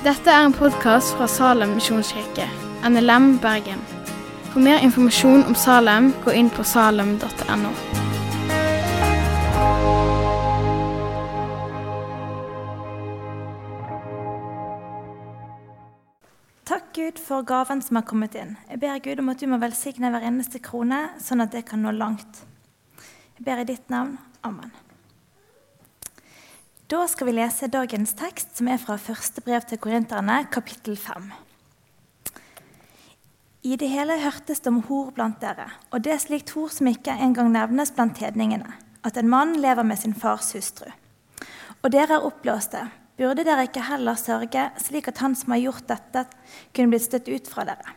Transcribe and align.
Dette 0.00 0.32
er 0.32 0.46
en 0.46 0.54
podkast 0.56 1.12
fra 1.12 1.26
Salem 1.28 1.74
misjonskirke, 1.76 2.46
NLM 2.88 3.34
Bergen. 3.42 3.82
For 4.48 4.64
mer 4.64 4.80
informasjon 4.80 5.44
om 5.44 5.52
Salem, 5.52 6.06
gå 6.24 6.32
inn 6.40 6.48
på 6.48 6.64
salem.no. 6.64 7.74
Takk 16.64 16.88
Gud 16.96 17.20
for 17.20 17.44
gaven 17.44 17.84
som 17.84 18.00
har 18.00 18.08
kommet 18.08 18.40
inn. 18.40 18.56
Jeg 18.72 18.80
ber 18.80 19.04
Gud 19.04 19.20
om 19.20 19.28
at 19.28 19.44
du 19.44 19.50
må 19.52 19.60
velsigne 19.60 20.08
hver 20.08 20.24
eneste 20.32 20.64
krone, 20.64 21.10
sånn 21.20 21.44
at 21.44 21.52
det 21.52 21.66
kan 21.68 21.84
nå 21.84 21.92
langt. 21.92 22.46
Jeg 23.36 23.44
ber 23.44 23.60
i 23.60 23.68
ditt 23.68 23.92
navn. 23.92 24.16
Amen. 24.48 24.72
Da 26.90 27.04
skal 27.06 27.28
vi 27.28 27.36
lese 27.36 27.68
dagens 27.70 28.16
tekst, 28.18 28.56
som 28.58 28.66
er 28.66 28.80
fra 28.82 28.96
første 28.98 29.38
brev 29.46 29.62
til 29.62 29.78
korinterne, 29.78 30.40
kapittel 30.50 30.96
5. 30.98 31.28
I 33.62 33.76
det 33.78 33.90
hele 33.92 34.16
hørtes 34.18 34.58
det 34.64 34.72
om 34.72 34.80
hor 34.88 35.12
blant 35.14 35.36
dere, 35.38 35.68
og 35.94 36.02
det 36.02 36.16
er 36.16 36.22
slikt 36.24 36.50
hor 36.56 36.72
som 36.74 36.88
ikke 36.90 37.14
engang 37.14 37.52
nevnes 37.54 37.92
blant 37.94 38.18
hedningene, 38.18 38.72
at 39.06 39.20
en 39.20 39.30
mann 39.30 39.52
lever 39.62 39.86
med 39.86 40.00
sin 40.00 40.16
fars 40.18 40.48
hustru. 40.56 40.88
Og 41.78 41.92
dere 41.94 42.16
er 42.16 42.26
oppblåste, 42.26 42.80
burde 43.20 43.44
dere 43.46 43.68
ikke 43.68 43.84
heller 43.86 44.18
sørge, 44.18 44.64
slik 44.82 45.12
at 45.12 45.22
han 45.22 45.36
som 45.38 45.54
har 45.54 45.60
gjort 45.62 45.86
dette, 45.92 46.24
kunne 46.74 46.90
blitt 46.90 47.06
støtt 47.06 47.30
ut 47.30 47.52
fra 47.52 47.68
dere? 47.68 47.94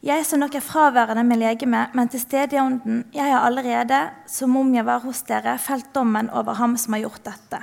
Jeg 0.00 0.24
som 0.24 0.40
nok 0.40 0.56
er 0.56 0.64
fraværende 0.64 1.26
med 1.28 1.42
legeme, 1.42 1.82
men 1.92 2.08
til 2.08 2.24
stede 2.24 2.56
i 2.56 2.62
ånden, 2.62 3.04
jeg 3.12 3.28
har 3.28 3.44
allerede, 3.44 4.00
som 4.24 4.56
om 4.56 4.72
jeg 4.72 4.88
var 4.88 5.04
hos 5.04 5.20
dere, 5.28 5.58
felt 5.60 5.92
dommen 5.92 6.32
over 6.32 6.56
ham 6.62 6.78
som 6.80 6.96
har 6.96 7.04
gjort 7.04 7.28
dette. 7.28 7.60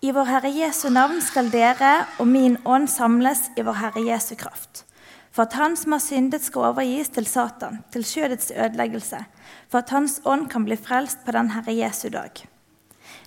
I 0.00 0.12
vår 0.16 0.24
Herre 0.24 0.48
Jesu 0.48 0.86
navn 0.88 1.18
skal 1.20 1.50
dere 1.52 2.06
og 2.22 2.24
min 2.24 2.54
ånd 2.64 2.86
samles 2.88 3.50
i 3.60 3.64
vår 3.66 3.76
Herre 3.82 4.04
Jesu 4.06 4.30
kraft. 4.40 4.86
For 5.28 5.44
at 5.44 5.56
han 5.60 5.76
som 5.76 5.92
har 5.92 6.00
syndet, 6.00 6.40
skal 6.40 6.70
overgis 6.70 7.12
til 7.12 7.28
Satan, 7.28 7.82
til 7.92 8.06
skjødets 8.08 8.48
ødeleggelse, 8.50 9.20
for 9.68 9.82
at 9.84 9.92
hans 9.92 10.16
ånd 10.24 10.48
kan 10.50 10.64
bli 10.64 10.78
frelst 10.80 11.20
på 11.26 11.34
den 11.36 11.52
Herre 11.52 11.74
Jesu 11.76 12.08
dag. 12.08 12.32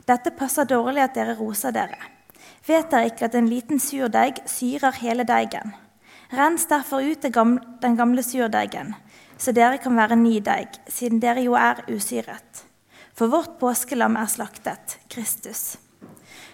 Dette 0.09 0.33
passer 0.33 0.65
dårlig 0.65 1.05
at 1.05 1.13
dere 1.13 1.37
roser 1.37 1.77
dere. 1.77 2.01
Vet 2.65 2.89
dere 2.89 3.11
ikke 3.11 3.29
at 3.29 3.37
en 3.37 3.51
liten 3.53 3.79
surdeig 3.79 4.41
syrer 4.49 4.97
hele 4.97 5.29
deigen? 5.29 5.77
Rens 6.33 6.65
derfor 6.65 7.05
ut 7.05 7.21
den 7.21 8.01
gamle 8.01 8.25
surdeigen, 8.25 8.95
så 9.37 9.53
dere 9.53 9.77
kan 9.77 9.93
være 9.93 10.17
ny 10.17 10.39
deig, 10.41 10.81
siden 10.89 11.21
dere 11.21 11.45
jo 11.45 11.53
er 11.53 11.85
usyret. 11.93 12.65
For 13.13 13.29
vårt 13.29 13.59
påskelam 13.61 14.17
er 14.17 14.25
slaktet, 14.25 14.97
Kristus. 15.13 15.82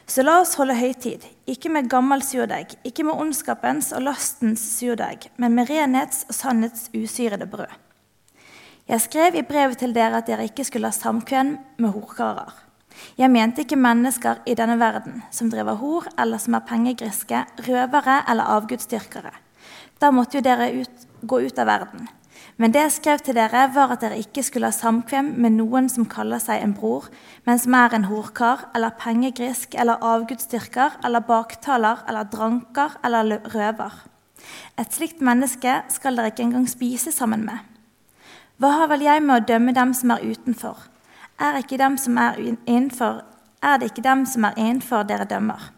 Så 0.09 0.23
la 0.25 0.39
oss 0.41 0.55
holde 0.57 0.73
høytid, 0.73 1.25
ikke 1.49 1.69
med 1.69 1.89
gammel 1.89 2.23
surdeig, 2.25 2.73
ikke 2.87 3.05
med 3.05 3.19
ondskapens 3.21 3.91
og 3.93 4.07
lastens 4.07 4.63
surdeig, 4.79 5.29
men 5.37 5.53
med 5.57 5.69
renhets 5.69 6.23
og 6.29 6.37
sannhets 6.37 6.89
usyrede 6.97 7.45
brød. 7.49 7.69
Jeg 8.89 9.03
skrev 9.05 9.35
i 9.37 9.45
brevet 9.45 9.77
til 9.77 9.93
dere 9.93 10.17
at 10.17 10.25
dere 10.25 10.47
ikke 10.49 10.65
skulle 10.65 10.89
ha 10.89 10.95
samkvem 10.95 11.57
med 11.77 11.93
horkarer. 11.93 12.55
Jeg 13.17 13.29
mente 13.31 13.61
ikke 13.61 13.77
mennesker 13.77 14.41
i 14.49 14.55
denne 14.57 14.79
verden 14.81 15.21
som 15.31 15.51
driver 15.51 15.77
hor, 15.77 16.07
eller 16.19 16.41
som 16.41 16.57
er 16.57 16.65
pengegriske, 16.65 17.43
røvere 17.67 18.23
eller 18.29 18.49
avgudsdyrkere. 18.57 19.31
Da 20.01 20.09
måtte 20.11 20.39
jo 20.39 20.43
dere 20.43 20.71
ut, 20.81 21.05
gå 21.21 21.41
ut 21.45 21.61
av 21.61 21.69
verden. 21.69 22.09
Men 22.59 22.73
det 22.75 22.81
jeg 22.81 22.91
skrev 22.91 23.21
til 23.23 23.37
dere, 23.37 23.69
var 23.71 23.93
at 23.93 24.01
dere 24.03 24.17
ikke 24.19 24.43
skulle 24.43 24.67
ha 24.67 24.75
samkvem 24.75 25.29
med 25.39 25.55
noen 25.55 25.85
som 25.87 26.03
kaller 26.11 26.41
seg 26.43 26.59
en 26.59 26.73
bror, 26.75 27.05
men 27.47 27.61
som 27.61 27.77
er 27.79 27.95
en 27.95 28.09
horkar 28.09 28.65
eller 28.75 28.97
pengegrisk 28.99 29.77
eller 29.79 30.03
avgudsdyrker 30.03 30.97
eller 31.07 31.23
baktaler 31.23 32.03
eller 32.11 32.27
dranker 32.27 32.99
eller 33.07 33.39
røver. 33.55 33.95
Et 34.75 34.91
slikt 34.91 35.23
menneske 35.23 35.77
skal 35.87 36.19
dere 36.19 36.33
ikke 36.33 36.49
engang 36.49 36.67
spise 36.67 37.15
sammen 37.15 37.47
med. 37.47 37.63
Hva 38.59 38.73
har 38.75 38.91
vel 38.91 39.07
jeg 39.07 39.23
med 39.23 39.37
å 39.37 39.47
dømme 39.53 39.77
dem 39.79 39.95
som 39.95 40.11
er 40.11 40.27
utenfor? 40.27 40.83
Er, 41.39 41.63
ikke 41.63 41.79
dem 41.79 41.95
som 41.95 42.19
er, 42.19 42.43
innenfor, 42.67 43.23
er 43.63 43.79
det 43.79 43.93
ikke 43.93 44.03
dem 44.03 44.27
som 44.27 44.43
er 44.43 44.59
innenfor, 44.59 45.07
dere 45.07 45.31
dømmer? 45.31 45.71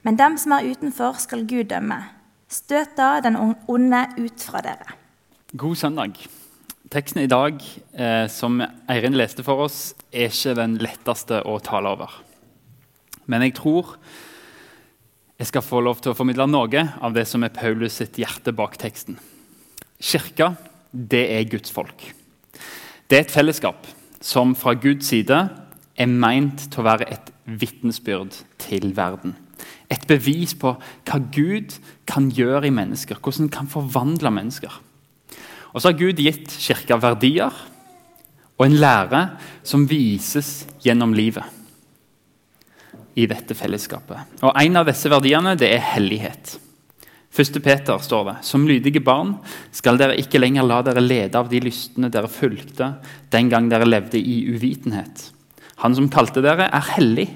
Men 0.00 0.16
dem 0.16 0.40
som 0.40 0.56
er 0.56 0.72
utenfor, 0.72 1.20
skal 1.20 1.44
Gud 1.44 1.68
dømme. 1.68 2.00
Støt 2.48 2.96
da 2.96 3.18
den 3.20 3.36
onde 3.68 4.06
ut 4.16 4.40
fra 4.40 4.64
dere. 4.64 5.03
God 5.54 5.76
søndag. 5.78 6.16
Teksten 6.90 7.20
i 7.22 7.28
dag 7.30 7.60
eh, 7.94 8.24
som 8.26 8.56
Eirin 8.90 9.14
leste 9.14 9.44
for 9.46 9.62
oss, 9.62 9.92
er 10.10 10.32
ikke 10.32 10.56
den 10.58 10.72
letteste 10.82 11.36
å 11.46 11.60
tale 11.62 11.92
over. 11.94 12.16
Men 13.30 13.44
jeg 13.46 13.52
tror 13.60 13.92
jeg 15.38 15.46
skal 15.46 15.62
få 15.62 15.78
lov 15.86 16.00
til 16.02 16.10
å 16.10 16.16
formidle 16.18 16.48
noe 16.50 16.82
av 16.98 17.14
det 17.14 17.22
som 17.30 17.46
er 17.46 17.54
Paulus 17.54 18.00
sitt 18.00 18.18
hjerte 18.18 18.50
bak 18.50 18.74
teksten. 18.82 19.20
Kirka, 20.02 20.56
det 20.90 21.22
er 21.36 21.46
Guds 21.52 21.70
folk. 21.70 22.02
Det 23.06 23.20
er 23.20 23.22
et 23.22 23.34
fellesskap 23.36 23.86
som 24.18 24.56
fra 24.58 24.74
Guds 24.74 25.12
side 25.12 25.38
er 25.38 26.10
meint 26.10 26.64
til 26.66 26.82
å 26.82 26.88
være 26.88 27.06
et 27.14 27.30
vitnesbyrd 27.46 28.40
til 28.64 28.88
verden. 28.98 29.36
Et 29.86 30.02
bevis 30.10 30.56
på 30.58 30.74
hva 30.74 31.22
Gud 31.30 31.78
kan 32.10 32.26
gjøre 32.34 32.72
i 32.72 32.74
mennesker, 32.74 33.22
hvordan 33.22 33.46
han 33.46 33.54
kan 33.60 33.70
forvandle 33.70 34.34
mennesker. 34.34 34.80
Og 35.74 35.82
så 35.82 35.90
har 35.90 35.98
Gud 35.98 36.22
gitt 36.22 36.54
kirka 36.54 36.96
verdier 37.02 37.54
og 38.54 38.66
en 38.68 38.78
lære 38.78 39.24
som 39.66 39.88
vises 39.90 40.62
gjennom 40.84 41.14
livet 41.16 41.42
i 43.18 43.26
dette 43.30 43.54
fellesskapet. 43.58 44.38
Og 44.42 44.54
En 44.54 44.78
av 44.78 44.86
disse 44.86 45.10
verdiene 45.10 45.56
det 45.58 45.72
er 45.74 45.82
hellighet. 45.94 46.56
1. 47.34 47.58
Peter 47.62 47.98
står 47.98 48.28
det 48.28 48.34
som 48.46 48.66
lydige 48.66 49.02
barn 49.02 49.32
skal 49.74 49.98
dere 49.98 50.14
ikke 50.22 50.38
lenger 50.38 50.66
la 50.66 50.78
dere 50.86 51.02
lede 51.02 51.38
av 51.38 51.48
de 51.50 51.58
lystne 51.62 52.10
dere 52.14 52.30
fulgte 52.30 52.92
den 53.34 53.50
gang 53.50 53.66
dere 53.70 53.88
levde 53.88 54.20
i 54.22 54.44
uvitenhet. 54.54 55.32
Han 55.82 55.96
som 55.98 56.06
kalte 56.06 56.42
dere, 56.44 56.68
er 56.70 56.92
hellig. 56.94 57.26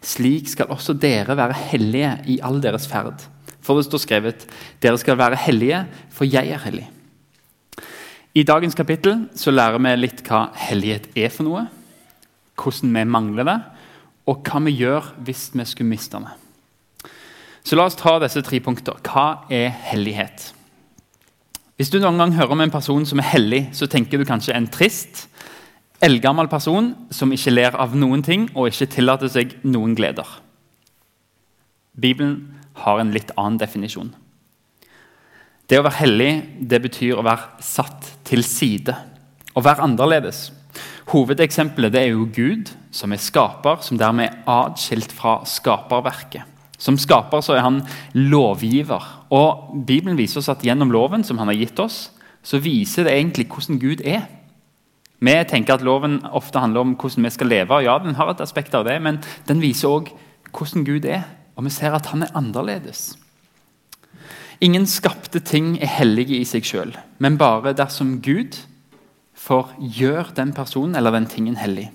Slik 0.00 0.48
skal 0.48 0.72
også 0.72 0.96
dere 0.96 1.36
være 1.36 1.58
hellige 1.68 2.14
i 2.32 2.38
all 2.40 2.62
deres 2.64 2.88
ferd. 2.88 3.20
For 3.62 3.76
det 3.76 3.84
står 3.86 4.00
skrevet, 4.06 4.48
dere 4.80 4.98
skal 4.98 5.20
være 5.20 5.38
hellige, 5.44 5.84
for 6.10 6.24
jeg 6.24 6.48
er 6.48 6.64
hellig. 6.64 6.88
I 8.32 8.46
dagens 8.48 8.72
kapittel 8.74 9.26
så 9.36 9.52
lærer 9.52 9.80
vi 9.82 9.90
litt 9.98 10.22
hva 10.24 10.46
hellighet 10.56 11.10
er 11.20 11.28
for 11.28 11.44
noe, 11.44 11.66
hvordan 12.56 12.94
vi 12.96 13.02
mangler 13.04 13.44
det, 13.44 13.58
og 14.30 14.46
hva 14.46 14.62
vi 14.64 14.72
gjør 14.78 15.10
hvis 15.26 15.50
vi 15.52 15.66
skulle 15.68 15.90
miste 15.90 16.20
det. 16.22 16.32
Så 17.62 17.76
La 17.76 17.84
oss 17.86 17.98
ta 17.98 18.16
disse 18.22 18.40
tre 18.42 18.58
punkter. 18.64 18.96
Hva 19.04 19.44
er 19.52 19.68
hellighet? 19.90 20.48
Hvis 21.76 21.92
du 21.92 21.98
noen 22.00 22.18
gang 22.18 22.32
hører 22.38 22.54
om 22.56 22.64
en 22.64 22.72
person 22.72 23.04
som 23.06 23.20
er 23.20 23.28
hellig, 23.34 23.66
så 23.76 23.86
tenker 23.90 24.18
du 24.18 24.24
kanskje 24.24 24.56
en 24.56 24.70
trist, 24.70 25.26
eldgammel 26.02 26.48
person 26.50 26.92
som 27.14 27.32
ikke 27.36 27.52
ler 27.52 27.76
av 27.78 27.92
noen 27.94 28.24
ting 28.24 28.48
og 28.54 28.72
ikke 28.72 28.90
tillater 28.96 29.30
seg 29.30 29.54
noen 29.62 29.92
gleder. 29.98 30.26
Bibelen 31.92 32.62
har 32.80 32.98
en 32.98 33.12
litt 33.12 33.30
annen 33.36 33.60
definisjon. 33.60 34.14
Det 35.68 35.78
å 35.78 35.84
være 35.84 36.00
hellig 36.00 36.32
det 36.68 36.80
betyr 36.84 37.20
å 37.20 37.26
være 37.26 37.62
satt 37.64 38.08
til 38.32 38.44
side. 38.46 38.96
Å 39.52 39.60
være 39.64 39.84
annerledes. 39.84 40.46
Hovedeksempelet 41.12 41.92
det 41.92 42.06
er 42.06 42.14
jo 42.14 42.28
Gud, 42.32 42.72
som 42.94 43.12
er 43.12 43.20
skaper, 43.20 43.82
som 43.84 44.00
dermed 44.00 44.30
er 44.30 44.48
atskilt 44.48 45.12
fra 45.12 45.42
skaperverket. 45.48 46.48
Som 46.82 46.96
skaper 46.98 47.44
så 47.44 47.54
er 47.54 47.66
han 47.66 47.82
lovgiver. 48.16 49.04
Og 49.30 49.84
Bibelen 49.86 50.18
viser 50.18 50.40
oss 50.40 50.50
at 50.50 50.64
gjennom 50.66 50.90
loven 50.90 51.22
som 51.26 51.38
han 51.38 51.52
har 51.52 51.60
gitt 51.60 51.78
oss, 51.82 52.08
så 52.42 52.58
viser 52.58 53.06
det 53.06 53.14
egentlig 53.14 53.46
hvordan 53.52 53.78
Gud 53.82 54.02
er. 54.02 54.24
Vi 55.22 55.34
tenker 55.46 55.76
at 55.76 55.84
loven 55.86 56.18
ofte 56.34 56.58
handler 56.58 56.82
om 56.82 56.96
hvordan 56.98 57.28
vi 57.28 57.30
skal 57.30 57.52
leve. 57.52 57.84
Ja, 57.84 58.00
den 58.02 58.18
har 58.18 58.32
et 58.32 58.42
aspekt 58.42 58.74
av 58.74 58.88
det, 58.88 58.96
men 59.02 59.20
den 59.46 59.62
viser 59.62 59.92
òg 59.92 60.10
hvordan 60.50 60.86
Gud 60.88 61.06
er. 61.06 61.28
Og 61.54 61.68
vi 61.68 61.74
ser 61.74 61.94
at 61.94 62.08
han 62.10 62.24
er 62.26 62.34
annerledes. 62.34 63.12
Ingen 64.62 64.86
skapte 64.86 65.40
ting 65.42 65.74
er 65.82 65.90
hellige 65.90 66.36
i 66.38 66.46
seg 66.46 66.66
sjøl, 66.66 66.92
men 67.18 67.38
bare 67.40 67.74
dersom 67.74 68.20
Gud 68.22 68.60
får 69.34 69.72
gjøre 69.98 70.36
den 70.36 70.52
personen 70.54 70.94
eller 70.98 71.14
den 71.16 71.26
tingen 71.26 71.58
hellig. 71.58 71.88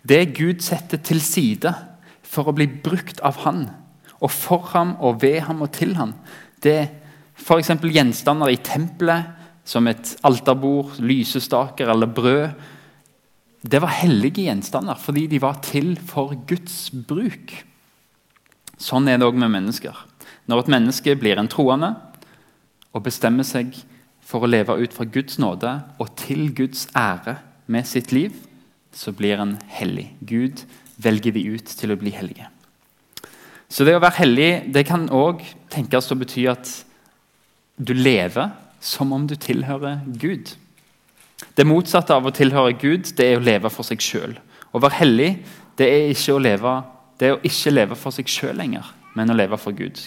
Det 0.00 0.32
Gud 0.38 0.64
setter 0.64 1.02
til 1.04 1.20
side 1.20 1.74
for 2.24 2.48
å 2.48 2.56
bli 2.56 2.64
brukt 2.80 3.20
av 3.26 3.42
Han, 3.44 3.66
og 4.20 4.32
for 4.32 4.72
ham 4.72 4.94
og 5.04 5.20
ved 5.22 5.42
ham 5.46 5.60
og 5.64 5.72
til 5.76 5.94
ham, 5.96 6.14
det 6.64 6.74
er 6.76 6.88
f.eks. 7.40 7.72
gjenstander 7.92 8.52
i 8.52 8.60
tempelet, 8.64 9.36
som 9.64 9.86
et 9.88 10.16
alterbord, 10.26 10.96
lysestaker 10.98 11.92
eller 11.92 12.08
brød. 12.10 12.56
Det 13.60 13.80
var 13.80 13.92
hellige 14.00 14.46
gjenstander 14.48 14.98
fordi 14.98 15.26
de 15.30 15.40
var 15.40 15.60
til 15.64 15.92
for 16.08 16.32
Guds 16.48 16.88
bruk. 16.90 17.52
Sånn 18.80 19.08
er 19.08 19.20
det 19.20 19.28
òg 19.28 19.36
med 19.38 19.52
mennesker. 19.52 20.06
Når 20.50 20.64
et 20.64 20.72
menneske 20.74 21.14
blir 21.14 21.38
en 21.38 21.48
troende 21.50 21.92
og 22.90 23.04
bestemmer 23.06 23.46
seg 23.46 23.76
for 24.26 24.42
å 24.42 24.50
leve 24.50 24.74
ut 24.80 24.94
fra 24.94 25.06
Guds 25.06 25.38
nåde 25.38 25.76
og 26.02 26.10
til 26.18 26.48
Guds 26.54 26.88
ære 26.98 27.36
med 27.70 27.86
sitt 27.86 28.10
liv, 28.10 28.34
så 28.90 29.14
blir 29.14 29.38
en 29.38 29.54
hellig. 29.70 30.08
Gud 30.26 30.64
velger 30.98 31.36
de 31.36 31.44
ut 31.54 31.70
til 31.78 31.94
å 31.94 31.98
bli 32.00 32.10
hellige. 32.14 32.48
Så 33.70 33.86
det 33.86 33.94
å 33.94 34.02
være 34.02 34.24
hellig 34.24 34.50
det 34.74 34.88
kan 34.88 35.06
òg 35.14 35.44
tenkes 35.70 36.10
å 36.10 36.18
bety 36.18 36.48
at 36.50 36.72
du 37.78 37.94
lever 37.94 38.50
som 38.82 39.12
om 39.14 39.28
du 39.30 39.36
tilhører 39.38 40.02
Gud. 40.18 40.50
Det 41.54 41.66
motsatte 41.68 42.16
av 42.16 42.26
å 42.26 42.34
tilhøre 42.34 42.74
Gud 42.80 43.12
det 43.16 43.28
er 43.28 43.38
å 43.38 43.44
leve 43.44 43.70
for 43.70 43.86
seg 43.86 44.02
sjøl. 44.02 44.34
Å 44.74 44.82
være 44.82 44.98
hellig 44.98 45.30
det 45.78 45.86
er, 45.86 46.10
ikke 46.10 46.34
å 46.34 46.42
leve, 46.42 46.72
det 47.22 47.28
er 47.28 47.36
å 47.36 47.44
ikke 47.46 47.72
leve 47.72 47.96
for 47.96 48.12
seg 48.12 48.28
sjøl 48.28 48.58
lenger, 48.58 48.90
men 49.14 49.30
å 49.30 49.38
leve 49.38 49.58
for 49.60 49.76
Gud. 49.76 50.02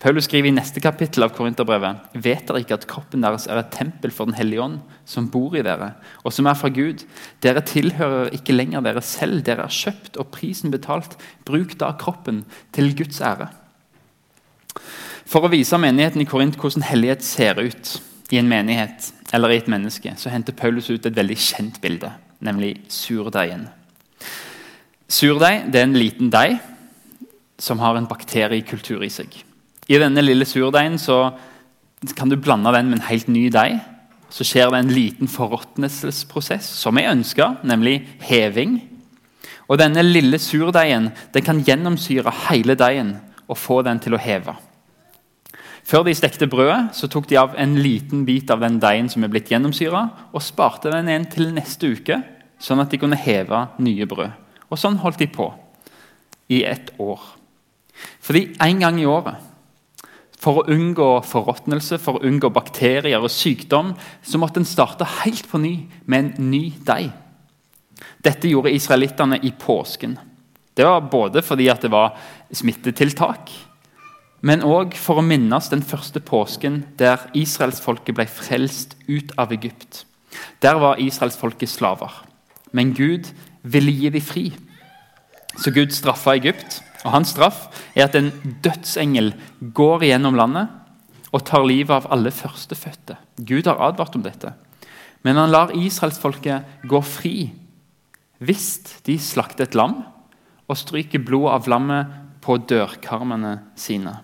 Paulus 0.00 0.24
skriver 0.28 0.48
i 0.48 0.54
neste 0.54 0.80
kapittel 0.80 1.26
av 1.26 1.34
Korinterbrevet 1.36 2.14
vet 2.16 2.46
dere 2.48 2.62
ikke 2.62 2.78
at 2.78 2.86
kroppen 2.88 3.24
deres 3.24 3.46
er 3.50 3.60
et 3.60 3.72
tempel 3.74 4.12
for 4.14 4.30
Den 4.30 4.38
hellige 4.38 4.62
ånd, 4.64 4.78
som 5.04 5.28
bor 5.32 5.56
i 5.56 5.64
dere, 5.66 5.92
og 6.24 6.32
som 6.32 6.48
er 6.48 6.56
fra 6.56 6.70
Gud. 6.72 7.04
Dere 7.44 7.62
tilhører 7.66 8.32
ikke 8.36 8.56
lenger 8.56 8.84
dere 8.86 9.02
selv, 9.04 9.42
dere 9.44 9.66
er 9.68 9.76
kjøpt 9.76 10.16
og 10.20 10.30
prisen 10.34 10.72
betalt. 10.72 11.18
Bruk 11.44 11.76
da 11.80 11.92
kroppen 12.00 12.44
til 12.76 12.94
Guds 12.96 13.20
ære. 13.20 13.50
For 15.30 15.46
å 15.46 15.52
vise 15.52 15.78
menigheten 15.78 16.24
i 16.24 16.28
Korint 16.28 16.56
hvordan 16.58 16.86
hellighet 16.88 17.22
ser 17.26 17.60
ut 17.60 17.98
i 18.32 18.38
en 18.40 18.48
menighet 18.50 19.12
eller 19.34 19.52
i 19.52 19.60
et 19.60 19.68
menneske, 19.70 20.14
så 20.18 20.32
henter 20.32 20.56
Paulus 20.56 20.90
ut 20.90 21.06
et 21.06 21.16
veldig 21.16 21.36
kjent 21.38 21.78
bilde, 21.82 22.10
nemlig 22.42 22.76
surdeigen. 22.90 23.68
Surdeig 25.10 25.70
er 25.74 25.84
en 25.84 25.96
liten 25.98 26.30
deig 26.30 26.58
som 27.60 27.82
har 27.82 27.98
en 27.98 28.08
bakteriekultur 28.10 29.02
i 29.04 29.10
seg. 29.12 29.40
I 29.90 29.98
denne 29.98 30.22
lille 30.22 30.46
surdeigen 30.46 30.98
kan 32.14 32.30
du 32.30 32.36
blande 32.38 32.70
den 32.76 32.92
med 32.92 33.00
en 33.00 33.08
helt 33.08 33.28
ny 33.28 33.48
deig. 33.50 33.80
Så 34.30 34.46
skjer 34.46 34.70
det 34.70 34.78
en 34.78 34.94
liten 34.94 35.28
forråtnelsesprosess 35.28 36.68
som 36.78 36.98
er 37.00 37.10
ønska, 37.10 37.56
nemlig 37.66 38.04
heving. 38.22 38.78
Og 39.66 39.80
Denne 39.82 40.04
lille 40.06 40.38
surdeigen 40.38 41.10
kan 41.34 41.62
gjennomsyre 41.66 42.30
hele 42.46 42.78
deigen 42.78 43.16
og 43.50 43.58
få 43.58 43.80
den 43.82 43.98
til 43.98 44.14
å 44.14 44.22
heve. 44.22 44.54
Før 45.82 46.04
de 46.06 46.14
stekte 46.14 46.46
brødet, 46.46 46.92
så 46.94 47.08
tok 47.10 47.26
de 47.26 47.40
av 47.40 47.56
en 47.58 47.74
liten 47.82 48.22
bit 48.28 48.50
av 48.54 48.62
den 48.62 48.78
deigen 48.78 49.08
som 49.10 49.24
er 49.26 49.32
blitt 49.32 49.50
gjennomsyra, 49.50 50.04
og 50.30 50.44
sparte 50.44 50.92
den 50.92 51.08
igjen 51.10 51.26
til 51.32 51.50
neste 51.56 51.90
uke, 51.96 52.20
sånn 52.62 52.82
at 52.82 52.92
de 52.92 53.00
kunne 53.00 53.18
heve 53.18 53.64
nye 53.82 54.06
brød. 54.06 54.30
Og 54.70 54.78
Sånn 54.78 55.00
holdt 55.02 55.18
de 55.18 55.26
på 55.26 55.48
i 56.54 56.62
et 56.62 56.92
år. 57.02 57.18
Fordi 58.22 58.52
en 58.62 58.82
gang 58.84 59.00
i 59.00 59.08
året 59.08 59.49
for 60.40 60.60
å 60.60 60.66
unngå 60.72 61.08
forråtnelse, 61.28 61.98
for 62.00 62.16
å 62.16 62.24
unngå 62.26 62.50
bakterier 62.54 63.20
og 63.20 63.32
sykdom, 63.32 63.92
så 64.22 64.40
måtte 64.40 64.62
en 64.62 64.68
starte 64.68 65.08
helt 65.20 65.48
på 65.50 65.60
ny 65.60 65.74
med 66.06 66.18
en 66.38 66.50
ny 66.50 66.62
deig. 66.86 67.10
Dette 68.24 68.48
gjorde 68.48 68.72
israelittene 68.72 69.40
i 69.44 69.52
påsken. 69.52 70.16
Det 70.76 70.86
var 70.86 71.04
både 71.12 71.42
fordi 71.44 71.68
det 71.82 71.90
var 71.92 72.16
smittetiltak, 72.56 73.52
men 74.40 74.64
òg 74.64 74.94
for 74.96 75.20
å 75.20 75.24
minnes 75.24 75.68
den 75.68 75.82
første 75.84 76.22
påsken 76.24 76.84
der 76.96 77.26
israelsfolket 77.36 78.16
ble 78.16 78.24
frelst 78.24 78.96
ut 79.08 79.34
av 79.36 79.52
Egypt. 79.52 80.06
Der 80.64 80.80
var 80.80 81.00
israelsfolket 81.02 81.68
slaver, 81.68 82.22
men 82.72 82.94
Gud 82.96 83.28
ville 83.62 83.92
gi 83.92 84.08
dem 84.08 84.24
fri. 84.24 84.46
Så 85.60 85.74
Gud 85.74 85.92
straffa 85.92 86.38
Egypt 86.38 86.80
og 87.04 87.14
Hans 87.14 87.32
straff 87.32 87.68
er 87.94 88.06
at 88.06 88.16
en 88.18 88.30
dødsengel 88.64 89.32
går 89.76 90.04
gjennom 90.10 90.36
landet 90.36 90.68
og 91.30 91.44
tar 91.46 91.64
livet 91.64 91.94
av 91.94 92.08
alle 92.12 92.32
førstefødte. 92.34 93.16
Gud 93.38 93.68
har 93.70 93.80
advart 93.80 94.16
om 94.18 94.24
dette. 94.24 94.52
Men 95.22 95.38
han 95.40 95.52
lar 95.52 95.74
israelsfolket 95.76 96.86
gå 96.88 97.00
fri 97.04 97.34
hvis 98.40 99.02
de 99.04 99.18
slakter 99.20 99.66
et 99.66 99.76
lam 99.76 99.98
og 100.70 100.78
stryker 100.80 101.20
blodet 101.24 101.58
av 101.58 101.68
lammet 101.68 102.16
på 102.40 102.56
dørkarmene 102.70 103.58
sine. 103.76 104.14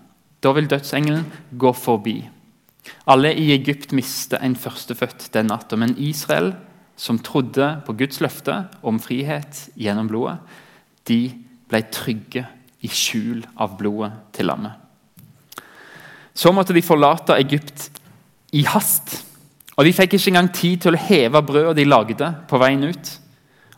Da 0.40 0.54
vil 0.56 0.68
dødsengelen 0.70 1.26
gå 1.52 1.72
forbi. 1.76 2.22
Alle 3.10 3.32
i 3.34 3.50
Egypt 3.52 3.92
mister 3.96 4.40
en 4.40 4.56
førstefødt 4.56 5.28
den 5.34 5.50
natta, 5.50 5.76
men 5.76 5.96
Israel, 5.98 6.54
som 6.96 7.18
trodde 7.20 7.82
på 7.84 7.96
Guds 7.98 8.22
løfte 8.24 8.62
om 8.86 9.00
frihet 9.02 9.66
gjennom 9.76 10.08
blodet, 10.08 10.38
de 11.08 11.20
ble 11.68 11.82
trygge 11.92 12.46
i 12.86 12.90
skjul 12.92 13.42
av 13.58 13.74
blodet 13.78 14.12
til 14.36 14.48
lammet. 14.50 14.78
Så 16.36 16.52
måtte 16.52 16.76
de 16.76 16.84
forlate 16.84 17.36
Egypt 17.40 17.88
i 18.54 18.62
hast. 18.68 19.22
Og 19.76 19.84
De 19.84 19.92
fikk 19.92 20.16
ikke 20.16 20.32
engang 20.32 20.52
tid 20.54 20.84
til 20.84 20.96
å 20.96 21.00
heve 21.00 21.42
brødet 21.44 21.76
de 21.78 21.88
lagde 21.88 22.30
på 22.48 22.60
veien 22.60 22.84
ut. 22.86 23.12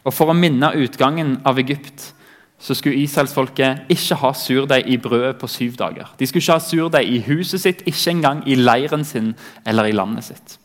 Og 0.05 0.15
For 0.15 0.31
å 0.31 0.37
minne 0.37 0.75
utgangen 0.79 1.39
av 1.47 1.59
Egypt 1.63 2.13
så 2.59 2.75
skulle 2.75 2.99
israelsfolket 3.05 3.91
ikke 3.93 4.19
ha 4.19 4.33
surdeig 4.35 4.89
i 4.91 4.97
brødet 4.99 5.37
på 5.39 5.47
syv 5.51 5.77
dager. 5.79 6.09
De 6.19 6.27
skulle 6.27 6.43
ikke 6.43 6.57
ha 6.57 6.63
surdeig 6.63 7.11
i 7.13 7.21
huset 7.29 7.63
sitt, 7.63 7.85
ikke 7.87 8.11
engang 8.11 8.43
i 8.51 8.57
leiren 8.59 9.05
sin 9.07 9.35
eller 9.67 9.87
i 9.87 9.95
landet 9.95 10.27
sitt. 10.27 10.57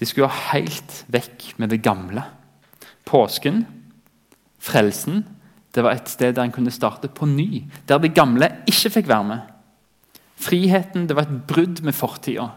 De 0.00 0.06
skulle 0.06 0.26
ha 0.26 0.50
helt 0.50 1.04
vekk 1.14 1.52
med 1.62 1.70
det 1.70 1.82
gamle. 1.84 2.24
Påsken, 3.06 3.62
frelsen, 4.58 5.22
det 5.74 5.82
var 5.82 5.96
et 5.96 6.08
sted 6.08 6.36
der 6.36 6.46
en 6.46 6.54
kunne 6.54 6.70
starte 6.70 7.08
på 7.10 7.26
ny, 7.26 7.64
der 7.88 7.98
det 7.98 8.14
gamle 8.14 8.48
ikke 8.70 8.92
fikk 8.98 9.08
være 9.10 9.24
med. 9.24 9.38
Friheten 10.38 11.08
det 11.08 11.16
var 11.16 11.26
et 11.26 11.42
brudd 11.48 11.82
med 11.82 11.92
fortida. 11.92 12.48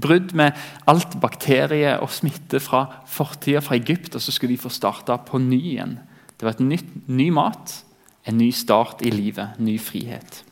Brudd 0.00 0.34
med 0.34 0.52
alt 0.86 1.16
bakterie 1.20 1.96
og 2.00 2.12
smitte 2.14 2.60
fra 2.60 2.84
fortida 3.06 3.58
fra 3.58 3.76
Egypt. 3.76 4.14
Og 4.14 4.22
så 4.22 4.32
skulle 4.32 4.54
de 4.54 4.62
få 4.62 4.68
starte 4.68 5.16
på 5.26 5.38
ny 5.38 5.60
igjen. 5.74 5.98
Det 6.38 6.46
var 6.46 6.54
et 6.56 6.60
nytt, 6.60 7.08
ny 7.08 7.30
mat, 7.30 7.84
en 8.26 8.38
ny 8.38 8.50
start 8.50 9.02
i 9.02 9.10
livet, 9.10 9.58
ny 9.58 9.78
frihet. 9.80 10.44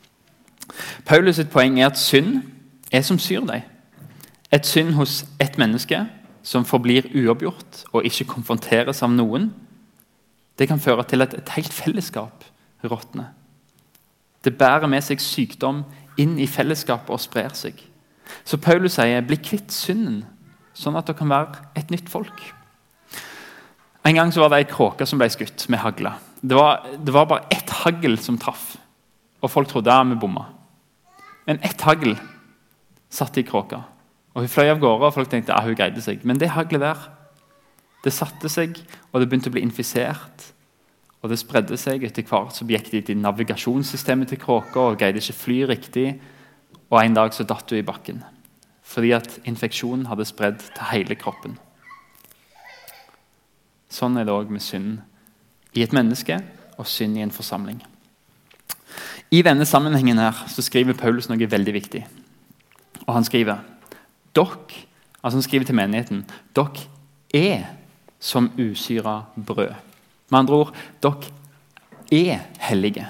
Paulus 1.05 1.39
sitt 1.39 1.49
poeng 1.49 1.79
er 1.79 1.89
at 1.89 1.97
synd 1.97 2.41
er 2.91 3.01
som 3.05 3.19
surdeig. 3.19 3.63
Et 4.51 4.65
synd 4.65 4.93
hos 4.97 5.23
ett 5.39 5.57
menneske 5.57 6.03
som 6.43 6.65
forblir 6.65 7.09
uoppgjort 7.13 7.83
og 7.93 8.05
ikke 8.05 8.29
konfronteres 8.29 9.03
av 9.05 9.13
noen 9.13 9.49
det 10.59 10.67
kan 10.67 10.81
føre 10.83 11.05
til 11.07 11.23
at 11.23 11.33
et 11.33 11.53
helt 11.55 11.73
fellesskap 11.73 12.43
råtner. 12.83 13.31
Det 14.43 14.57
bærer 14.57 14.87
med 14.87 15.03
seg 15.03 15.21
sykdom 15.23 15.83
inn 16.19 16.37
i 16.39 16.47
fellesskapet 16.47 17.11
og 17.15 17.21
sprer 17.23 17.55
seg. 17.55 17.79
Så 18.45 18.57
Paulus 18.57 18.93
sier, 18.99 19.21
'Bli 19.21 19.37
kvitt 19.37 19.71
synden', 19.71 20.25
sånn 20.73 20.95
at 20.95 21.07
det 21.07 21.17
kan 21.17 21.29
være 21.29 21.63
et 21.75 21.91
nytt 21.91 22.09
folk. 22.09 22.53
En 24.05 24.15
gang 24.15 24.31
så 24.31 24.41
var 24.41 24.49
det 24.49 24.57
ei 24.57 24.73
kråke 24.73 25.05
som 25.05 25.19
ble 25.19 25.29
skutt 25.29 25.69
med 25.69 25.79
hagle. 25.79 26.13
Det 26.41 26.55
var, 26.55 26.85
det 27.05 27.13
var 27.13 27.25
bare 27.25 27.47
ett 27.51 27.69
hagl 27.69 28.17
som 28.17 28.37
traff, 28.37 28.77
og 29.41 29.51
folk 29.51 29.67
trodde 29.67 29.91
ja, 29.91 30.03
vi 30.03 30.15
bomma. 30.15 30.45
Men 31.45 31.59
ett 31.63 31.81
hagl 31.81 32.15
satt 33.09 33.37
i 33.37 33.43
kråka. 33.43 33.83
Og 34.33 34.41
Hun 34.41 34.47
fløy 34.47 34.69
av 34.69 34.79
gårde, 34.79 35.05
og 35.05 35.13
folk 35.13 35.29
tenkte 35.29 35.51
ja, 35.51 35.61
hun 35.61 35.75
greide 35.75 36.01
seg. 36.01 36.23
Men 36.23 36.39
det 36.39 36.49
haglet 36.49 36.81
der 36.81 37.18
det 38.03 38.13
satte 38.15 38.49
seg, 38.51 38.77
og 39.11 39.19
det 39.19 39.27
begynte 39.29 39.51
å 39.51 39.55
bli 39.55 39.63
infisert. 39.65 40.49
Og 41.19 41.31
det 41.31 41.39
spredde 41.41 41.77
seg. 41.79 42.05
Etter 42.07 42.23
hvert 42.27 42.55
så 42.55 42.67
gikk 42.67 42.91
de 42.93 43.01
til 43.09 43.19
navigasjonssystemet 43.19 44.31
til 44.31 44.39
kråka 44.39 44.85
og 44.91 44.99
greide 45.01 45.19
ikke 45.19 45.35
fly 45.35 45.57
riktig. 45.73 46.13
Og 46.89 47.01
En 47.03 47.17
dag 47.17 47.33
så 47.35 47.43
datt 47.43 47.69
hun 47.69 47.81
i 47.81 47.85
bakken 47.85 48.23
fordi 48.89 49.11
at 49.13 49.35
infeksjonen 49.45 50.07
hadde 50.09 50.25
spredd 50.25 50.63
til 50.63 50.87
hele 50.89 51.13
kroppen. 51.13 51.59
Sånn 53.85 54.17
er 54.17 54.25
det 54.25 54.33
òg 54.33 54.49
med 54.49 54.63
synd 54.65 55.03
i 55.77 55.83
et 55.85 55.93
menneske 55.93 56.39
og 56.73 56.87
synd 56.89 57.19
i 57.19 57.21
en 57.21 57.33
forsamling. 57.33 57.83
I 59.29 59.43
denne 59.45 59.67
sammenhengen 59.69 60.17
her 60.17 60.41
så 60.49 60.65
skriver 60.65 60.97
Paulus 60.97 61.29
noe 61.29 61.51
veldig 61.51 61.75
viktig. 61.75 62.01
Og 63.05 63.13
Han 63.13 63.27
skriver 63.29 63.61
dere, 64.33 64.81
altså 65.21 65.37
han 65.37 65.45
skriver 65.45 65.69
til 65.69 65.77
menigheten 65.77 66.25
dere 66.57 66.87
er 67.29 67.67
som 68.19 68.51
usyra 68.59 69.23
brød. 69.35 69.73
Med 70.29 70.39
andre 70.39 70.55
ord 70.55 70.75
dere 71.03 71.31
er 72.11 72.45
hellige. 72.59 73.07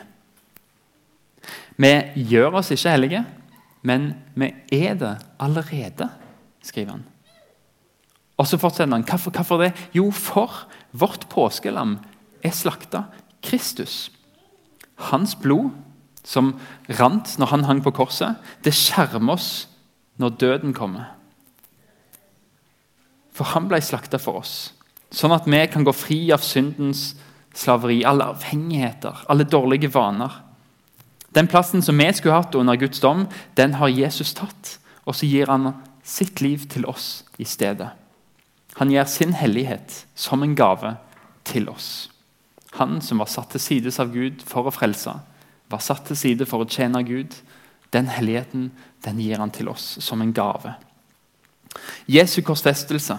Vi 1.80 1.92
gjør 2.30 2.60
oss 2.60 2.72
ikke 2.76 2.92
hellige, 2.92 3.24
men 3.82 4.12
vi 4.36 4.52
er 4.76 4.98
det 5.00 5.14
allerede, 5.40 6.10
skriver 6.64 6.92
han. 6.98 7.06
Og 8.40 8.48
så 8.48 8.58
fortsetter 8.60 8.94
han. 8.94 9.04
Hvorfor, 9.04 9.32
hvorfor 9.32 9.58
det? 9.64 9.74
Jo, 9.96 10.12
for 10.12 10.68
vårt 10.92 11.28
påskelam 11.30 11.98
er 12.44 12.56
slakta 12.56 13.04
Kristus. 13.44 14.12
Hans 15.12 15.36
blod, 15.36 15.72
som 16.24 16.54
rant 17.00 17.38
når 17.40 17.52
han 17.52 17.64
hang 17.64 17.84
på 17.84 17.92
korset, 17.96 18.36
det 18.64 18.76
skjermer 18.76 19.34
oss 19.36 19.68
når 20.20 20.36
døden 20.40 20.76
kommer. 20.76 21.16
For 23.32 23.48
han 23.56 23.70
ble 23.72 23.80
slakta 23.84 24.20
for 24.20 24.42
oss. 24.44 24.74
Sånn 25.12 25.34
at 25.34 25.48
vi 25.50 25.62
kan 25.72 25.86
gå 25.86 25.94
fri 25.96 26.20
av 26.34 26.44
syndens 26.46 27.14
slaveri, 27.58 28.04
alle 28.06 28.30
avhengigheter, 28.36 29.26
alle 29.28 29.48
dårlige 29.50 29.90
vaner. 29.94 30.32
Den 31.34 31.50
plassen 31.50 31.82
som 31.86 31.98
vi 31.98 32.10
skulle 32.14 32.38
hatt 32.38 32.56
under 32.56 32.78
Guds 32.78 33.02
dom, 33.02 33.28
den 33.58 33.74
har 33.78 33.90
Jesus 33.90 34.34
tatt. 34.38 34.78
Og 35.06 35.18
så 35.18 35.26
gir 35.30 35.50
han 35.50 35.74
sitt 36.06 36.42
liv 36.42 36.68
til 36.70 36.86
oss 36.90 37.24
i 37.42 37.46
stedet. 37.46 37.90
Han 38.78 38.92
gir 38.94 39.06
sin 39.10 39.34
hellighet 39.34 40.06
som 40.16 40.44
en 40.44 40.56
gave 40.56 40.96
til 41.44 41.70
oss. 41.70 42.10
Han 42.78 43.02
som 43.02 43.22
var 43.22 43.30
satt 43.30 43.52
til 43.54 43.62
sides 43.62 43.98
av 44.00 44.14
Gud 44.14 44.44
for 44.46 44.70
å 44.70 44.74
frelse, 44.74 45.16
var 45.70 45.82
satt 45.82 46.06
til 46.10 46.18
side 46.18 46.46
for 46.50 46.64
å 46.64 46.70
tjene 46.70 47.02
Gud, 47.06 47.34
den 47.94 48.10
helligheten 48.14 48.70
den 49.06 49.22
gir 49.22 49.42
han 49.42 49.54
til 49.54 49.70
oss 49.72 49.98
som 50.06 50.22
en 50.22 50.34
gave. 50.34 50.76
Jesu 52.10 52.42
korsfestelse, 52.46 53.18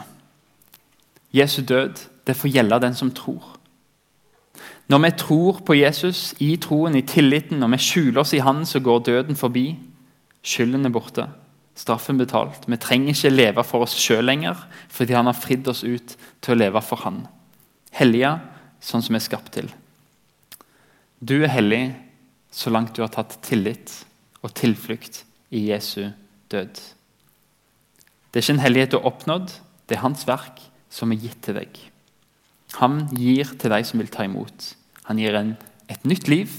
Jesu 1.34 1.62
død, 1.62 2.06
det 2.26 2.36
får 2.36 2.50
gjelde 2.50 2.80
den 2.82 2.94
som 2.94 3.10
tror. 3.14 3.56
Når 4.90 4.98
vi 5.04 5.10
tror 5.18 5.60
på 5.66 5.76
Jesus, 5.78 6.34
i 6.42 6.56
troen, 6.56 6.96
i 6.98 7.06
tilliten, 7.06 7.60
når 7.62 7.76
vi 7.76 7.84
skjuler 7.84 8.24
oss 8.24 8.34
i 8.34 8.42
Han, 8.42 8.64
så 8.66 8.80
går 8.82 9.04
døden 9.06 9.36
forbi. 9.38 9.76
Skylden 10.42 10.86
er 10.86 10.94
borte. 10.94 11.28
Straffen 11.78 12.18
betalt. 12.18 12.66
Vi 12.66 12.76
trenger 12.76 13.14
ikke 13.14 13.30
leve 13.30 13.64
for 13.64 13.86
oss 13.86 13.94
sjøl 13.94 14.26
lenger, 14.26 14.58
fordi 14.90 15.14
Han 15.14 15.30
har 15.30 15.38
fridd 15.38 15.68
oss 15.70 15.84
ut 15.84 16.16
til 16.42 16.54
å 16.54 16.58
leve 16.58 16.82
for 16.82 17.04
Han. 17.04 17.22
Hellige 17.94 18.34
sånn 18.82 19.04
som 19.04 19.14
vi 19.14 19.20
er 19.20 19.28
skapt 19.28 19.52
til. 19.54 19.70
Du 21.20 21.36
er 21.38 21.52
hellig 21.52 21.84
så 22.50 22.72
langt 22.72 22.96
du 22.96 23.04
har 23.04 23.12
tatt 23.14 23.36
tillit 23.46 23.92
og 24.42 24.54
tilflukt 24.58 25.22
i 25.54 25.68
Jesu 25.68 26.10
død. 26.50 26.80
Det 28.30 28.40
er 28.40 28.42
ikke 28.42 28.56
en 28.56 28.64
hellighet 28.64 28.90
du 28.90 28.98
har 28.98 29.10
oppnådd, 29.12 29.54
det 29.86 29.98
er 29.98 30.02
hans 30.02 30.26
verk 30.26 30.62
som 30.90 31.12
er 31.12 31.22
gitt 31.22 31.40
til 31.46 31.56
deg. 31.60 31.78
Han 32.78 33.04
gir 33.16 33.54
til 33.58 33.72
deg 33.72 33.86
som 33.86 34.02
vil 34.02 34.10
ta 34.12 34.26
imot. 34.26 34.72
Han 35.08 35.18
gir 35.18 35.36
en, 35.38 35.54
et 35.90 36.04
nytt 36.06 36.28
liv, 36.30 36.52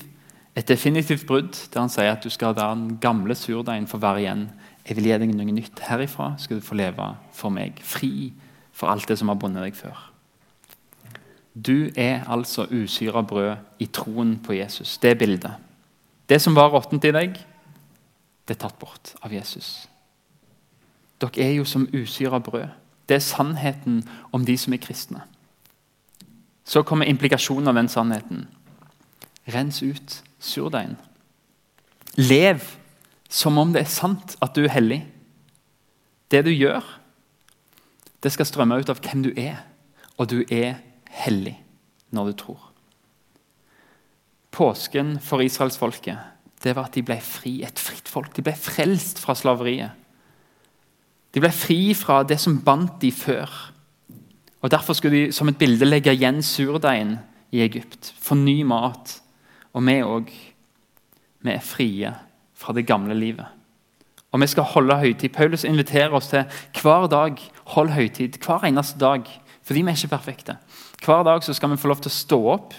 et 0.55 0.67
definitivt 0.67 1.27
brudd, 1.27 1.55
der 1.71 1.79
han 1.79 1.91
sier 1.91 2.11
at 2.11 2.23
du 2.23 2.31
skal 2.33 2.55
være 2.57 2.75
den 2.75 2.97
gamle 3.03 3.35
surdeigen 3.39 3.87
for 3.87 4.03
hver 4.03 4.19
igjen. 4.19 4.49
Jeg 4.87 4.97
vil 4.97 5.07
gi 5.07 5.19
deg 5.21 5.35
noe 5.35 5.55
nytt. 5.55 5.83
Herifra 5.87 6.33
skal 6.41 6.59
du 6.59 6.65
få 6.65 6.75
leve 6.79 7.11
for 7.35 7.53
meg, 7.53 7.79
fri 7.83 8.31
for 8.75 8.91
alt 8.91 9.07
det 9.07 9.19
som 9.19 9.31
har 9.31 9.39
bundet 9.39 9.63
deg 9.67 9.77
før. 9.77 10.07
Du 11.51 11.91
er 11.99 12.23
altså 12.31 12.65
usyra 12.71 13.21
brød 13.27 13.55
i 13.79 13.87
troen 13.91 14.37
på 14.43 14.55
Jesus. 14.55 14.97
Det 14.97 15.17
bildet. 15.19 15.51
Det 16.29 16.39
som 16.41 16.55
var 16.55 16.71
råttent 16.71 17.05
i 17.05 17.11
deg, 17.11 17.35
det 18.47 18.55
er 18.55 18.61
tatt 18.63 18.79
bort 18.79 19.13
av 19.21 19.33
Jesus. 19.33 19.87
Dere 21.21 21.43
er 21.43 21.57
jo 21.59 21.65
som 21.67 21.89
usyra 21.93 22.39
brød. 22.39 22.69
Det 23.11 23.17
er 23.17 23.25
sannheten 23.25 23.97
om 24.31 24.45
de 24.47 24.53
som 24.55 24.71
er 24.71 24.79
kristne. 24.79 25.25
Så 26.63 26.79
kommer 26.87 27.09
implikasjonen 27.11 27.67
av 27.67 27.75
den 27.75 27.89
sannheten. 27.91 28.45
Rens 29.51 29.81
ut 29.83 30.21
surdeigen. 30.39 30.95
Lev 32.15 32.63
som 33.27 33.59
om 33.59 33.73
det 33.75 33.83
er 33.83 33.91
sant 33.91 34.37
at 34.39 34.55
du 34.55 34.63
er 34.63 34.71
hellig. 34.71 35.01
Det 36.31 36.45
du 36.47 36.53
gjør, 36.55 36.85
det 38.23 38.31
skal 38.31 38.47
strømme 38.47 38.79
ut 38.79 38.91
av 38.93 39.03
hvem 39.03 39.25
du 39.27 39.31
er, 39.35 39.59
og 40.15 40.31
du 40.31 40.45
er 40.47 40.79
hellig 41.25 41.57
når 42.15 42.31
du 42.31 42.37
tror. 42.45 42.61
Påsken 44.55 45.17
for 45.19 45.43
israelsfolket 45.43 46.29
det 46.63 46.77
var 46.77 46.87
at 46.87 46.95
de 46.95 47.03
ble 47.03 47.17
fri, 47.25 47.57
et 47.65 47.79
fritt 47.81 48.07
folk. 48.07 48.31
De 48.37 48.43
ble 48.45 48.53
frelst 48.55 49.19
fra 49.19 49.35
slaveriet. 49.35 49.97
De 51.31 51.39
ble 51.39 51.51
fri 51.55 51.93
fra 51.95 52.21
det 52.27 52.39
som 52.41 52.59
bandt 52.65 52.99
de 53.01 53.11
før. 53.11 53.49
Og 54.61 54.71
Derfor 54.71 54.93
skulle 54.93 55.27
de 55.27 55.31
som 55.33 55.47
et 55.47 55.57
bilde 55.57 55.87
legge 55.87 56.13
igjen 56.13 56.43
surdeigen 56.43 57.17
i 57.51 57.63
Egypt. 57.63 58.13
Få 58.19 58.35
ny 58.35 58.61
mat. 58.67 59.21
Og 59.73 59.85
vi 59.87 60.01
òg. 60.03 60.29
Vi 61.41 61.49
er 61.51 61.63
frie 61.65 62.11
fra 62.53 62.73
det 62.73 62.85
gamle 62.85 63.15
livet. 63.17 63.47
Og 64.31 64.41
vi 64.41 64.47
skal 64.47 64.63
holde 64.63 64.99
høytid. 64.99 65.29
Paulus 65.33 65.63
inviterer 65.63 66.13
oss 66.13 66.29
til 66.31 66.45
hver 66.81 67.07
dag 67.11 67.39
hold 67.73 67.89
høytid. 67.89 68.37
Hver 68.45 68.67
eneste 68.67 68.99
dag. 68.99 69.25
Fordi 69.63 69.81
vi 69.81 69.91
er 69.91 69.97
ikke 69.97 70.15
perfekte. 70.15 70.57
Hver 71.05 71.23
dag 71.23 71.43
så 71.43 71.53
skal 71.53 71.71
vi 71.71 71.79
få 71.81 71.89
lov 71.89 72.01
til 72.03 72.11
å 72.11 72.13
stå 72.13 72.39
opp, 72.53 72.73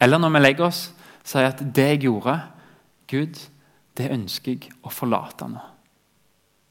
eller 0.00 0.20
når 0.20 0.34
vi 0.34 0.40
legger 0.42 0.66
oss, 0.68 0.80
si 1.24 1.40
at 1.40 1.60
det 1.74 1.86
jeg 1.94 2.02
gjorde, 2.06 2.34
Gud, 3.08 3.40
det 3.96 4.10
ønsker 4.12 4.52
jeg 4.52 4.72
å 4.84 4.92
forlate 4.92 5.48
nå. 5.48 5.62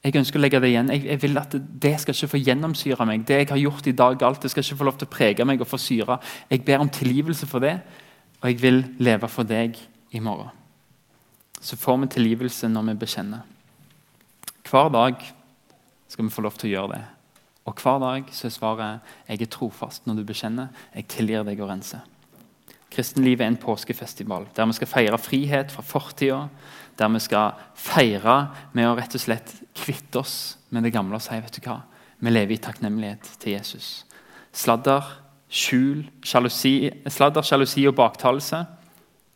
Jeg 0.08 0.16
ønsker 0.22 0.40
å 0.40 0.42
legge 0.42 0.60
det 0.64 0.70
igjen. 0.72 0.92
Jeg, 0.94 1.04
jeg, 1.04 1.20
vil 1.20 1.40
at 1.42 1.56
Det 1.84 1.94
skal 2.00 2.16
ikke 2.16 2.32
få 2.32 2.40
gjennomsyre 2.40 3.08
meg. 3.10 3.26
Det 3.28 3.42
jeg 3.42 3.50
har 3.50 3.60
gjort 3.60 3.90
i 3.92 3.96
dag, 3.98 4.22
alt, 4.24 4.46
det 4.46 4.54
skal 4.54 4.64
ikke 4.64 4.80
få 4.80 4.88
lov 4.88 5.00
til 5.02 5.10
å 5.10 5.12
prege 5.12 5.48
meg 5.48 5.64
og 5.64 5.68
få 5.68 5.80
syre. 5.82 6.20
Jeg 6.48 6.64
ber 6.68 6.86
om 6.86 6.92
tilgivelse 6.94 7.50
for 7.50 7.64
det, 7.64 7.74
og 8.40 8.48
jeg 8.48 8.62
vil 8.62 8.80
leve 9.04 9.28
for 9.28 9.48
deg 9.48 9.76
i 10.16 10.24
morgen. 10.24 10.54
Så 11.60 11.76
får 11.76 12.00
vi 12.06 12.12
tilgivelse 12.16 12.70
når 12.72 12.92
vi 12.92 12.98
bekjenner. 13.04 13.44
Hver 14.70 14.94
dag 14.94 15.20
skal 16.08 16.28
vi 16.28 16.32
få 16.32 16.46
lov 16.46 16.56
til 16.56 16.70
å 16.70 16.74
gjøre 16.76 16.94
det. 16.96 17.04
Og 17.68 17.82
hver 17.84 18.00
dag 18.00 18.30
så 18.32 18.48
er 18.48 18.56
svaret 18.56 19.14
jeg 19.28 19.44
er 19.44 19.52
trofast 19.52 20.08
når 20.08 20.22
du 20.22 20.28
bekjenner. 20.30 20.72
Jeg 20.96 21.10
tilgir 21.12 21.44
deg 21.48 21.60
å 21.60 21.68
rense. 21.68 22.00
Kristenlivet 22.94 23.44
er 23.44 23.52
en 23.52 23.60
påskefestival 23.60 24.48
der 24.56 24.70
vi 24.70 24.78
skal 24.78 24.90
feire 24.90 25.20
frihet 25.20 25.74
fra 25.74 25.84
fortida. 25.84 26.46
Der 26.98 27.12
vi 27.12 27.20
skal 27.22 27.58
feire 27.76 28.38
med 28.74 28.88
å 28.88 28.96
rett 28.98 29.18
og 29.18 29.22
slett 29.22 29.52
kvitte 29.88 30.20
oss 30.20 30.58
med 30.76 30.84
det 30.84 30.92
gamle 30.96 31.16
og 31.16 31.24
si 31.24 31.40
vet 31.40 31.56
du 31.56 31.64
hva, 31.64 31.80
vi 32.20 32.34
lever 32.34 32.58
i 32.58 32.62
takknemlighet 32.62 33.32
til 33.40 33.56
Jesus. 33.56 34.04
Sladder, 34.52 35.06
skjul, 35.48 36.04
sjalusi, 36.26 36.90
sladder, 37.08 37.46
sjalusi 37.46 37.86
og 37.88 37.96
baktalelse 37.96 38.66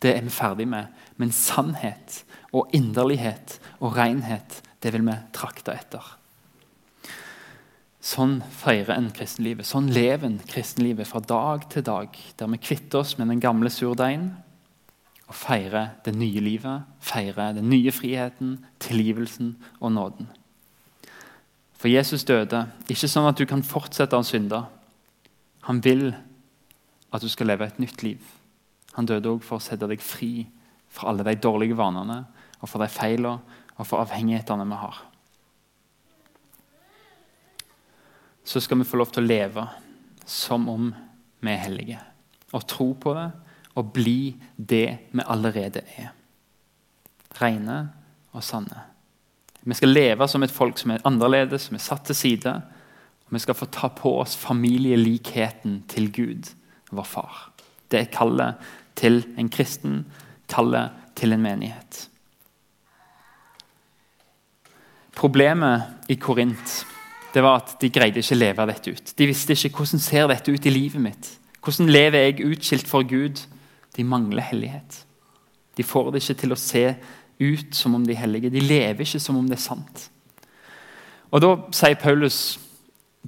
det 0.02 0.16
er 0.18 0.26
vi 0.26 0.34
ferdig 0.34 0.68
med. 0.70 0.90
Men 1.22 1.34
sannhet 1.36 2.24
og 2.52 2.72
inderlighet 2.76 3.60
og 3.80 3.96
renhet 3.98 4.62
det 4.82 4.94
vil 4.96 5.06
vi 5.06 5.18
trakte 5.36 5.76
etter. 5.78 6.04
Sånn 8.02 8.40
feirer 8.50 8.96
en 8.96 9.12
kristenlivet. 9.14 9.68
Sånn 9.68 9.92
lever 9.94 10.26
en 10.26 10.40
kristenlivet 10.50 11.06
fra 11.06 11.22
dag 11.22 11.68
til 11.70 11.86
dag. 11.86 12.18
Der 12.38 12.50
vi 12.50 12.58
kvitter 12.58 13.04
oss 13.04 13.20
med 13.20 13.30
den 13.30 13.44
gamle 13.44 13.70
surdeigen 13.70 14.32
og 15.30 15.38
feirer 15.38 15.94
det 16.04 16.16
nye 16.18 16.42
livet. 16.42 16.90
Feirer 17.00 17.54
den 17.60 17.70
nye 17.70 17.94
friheten, 17.94 18.58
tilgivelsen 18.82 19.54
og 19.80 19.94
nåden. 19.94 20.32
For 21.82 21.90
Jesus 21.90 22.26
døde 22.30 22.68
ikke 22.94 23.10
sånn 23.10 23.30
at 23.30 23.40
du 23.42 23.48
kan 23.50 23.66
fortsette 23.66 24.18
å 24.18 24.26
synde. 24.26 24.62
Han 25.66 25.82
vil 25.82 26.12
at 27.12 27.24
du 27.24 27.30
skal 27.32 27.50
leve 27.50 27.66
et 27.66 27.82
nytt 27.82 28.06
liv. 28.06 28.22
Han 28.94 29.08
døde 29.10 29.34
òg 29.34 29.42
for 29.46 29.58
å 29.58 29.64
sette 29.64 29.90
deg 29.90 30.04
fri 30.04 30.46
fra 30.92 31.10
alle 31.10 31.26
de 31.26 31.40
dårlige 31.42 31.80
vanene 31.80 32.22
og 32.62 32.70
for 32.70 32.84
de 32.84 32.92
feilene 32.92 33.62
og 33.80 33.88
for 33.88 34.04
avhengighetene 34.04 34.68
vi 34.70 34.78
har. 34.84 35.08
så 38.44 38.62
skal 38.62 38.78
vi 38.78 38.88
få 38.88 39.00
lov 39.00 39.12
til 39.14 39.24
å 39.24 39.30
leve 39.30 39.66
som 40.28 40.68
om 40.70 40.90
vi 41.42 41.52
er 41.52 41.64
hellige. 41.66 42.00
Og 42.52 42.68
tro 42.68 42.92
på 43.00 43.14
det 43.16 43.30
og 43.80 43.94
bli 43.96 44.34
det 44.56 44.88
vi 45.12 45.24
allerede 45.24 45.84
er. 45.98 46.12
Rene 47.40 47.78
og 48.36 48.44
sanne. 48.44 48.91
Vi 49.64 49.78
skal 49.78 49.94
leve 49.94 50.28
som 50.28 50.44
et 50.44 50.54
folk 50.54 50.80
som 50.82 50.94
er 50.94 51.04
annerledes, 51.06 51.68
som 51.68 51.78
er 51.78 51.84
satt 51.84 52.08
til 52.10 52.18
side. 52.18 52.54
Og 53.28 53.36
vi 53.36 53.42
skal 53.44 53.58
få 53.58 53.68
ta 53.70 53.92
på 53.94 54.16
oss 54.24 54.36
familielikheten 54.40 55.84
til 55.92 56.10
Gud, 56.12 56.54
vår 56.92 57.08
far. 57.08 57.42
Det 57.92 58.00
er 58.00 58.14
kallet 58.14 58.72
til 58.98 59.22
en 59.38 59.50
kristen, 59.50 60.06
kallet 60.50 60.90
til 61.16 61.34
en 61.34 61.44
menighet. 61.44 62.08
Problemet 65.16 66.10
i 66.10 66.16
Korint 66.16 66.82
det 67.34 67.44
var 67.44 67.62
at 67.62 67.78
de 67.80 67.90
greide 67.94 68.20
ikke 68.20 68.36
å 68.36 68.42
leve 68.42 68.66
dette 68.68 68.92
ut. 68.92 69.14
De 69.16 69.28
visste 69.30 69.56
ikke 69.56 69.78
hvordan 69.78 70.02
ser 70.04 70.28
dette 70.28 70.52
ut 70.52 70.66
i 70.68 70.74
livet 70.74 71.00
mitt. 71.00 71.30
Hvordan 71.64 71.92
lever 71.92 72.26
jeg 72.26 72.48
utskilt 72.50 72.90
for 72.90 73.08
Gud? 73.08 73.40
De 73.96 74.04
mangler 74.04 74.44
hellighet. 74.50 75.04
De 75.78 75.86
får 75.88 76.12
det 76.12 76.24
ikke 76.24 76.40
til 76.42 76.56
å 76.56 76.60
se 76.60 76.84
ut 77.42 77.76
som 77.76 77.96
om 77.96 78.06
de 78.06 78.16
hellige. 78.16 78.50
De 78.54 78.62
lever 78.62 79.06
ikke 79.06 79.20
som 79.20 79.38
om 79.38 79.48
det 79.50 79.58
er 79.58 79.64
sant. 79.64 80.10
Og 81.32 81.42
Da 81.42 81.56
sier 81.72 81.96
Paulus 81.96 82.60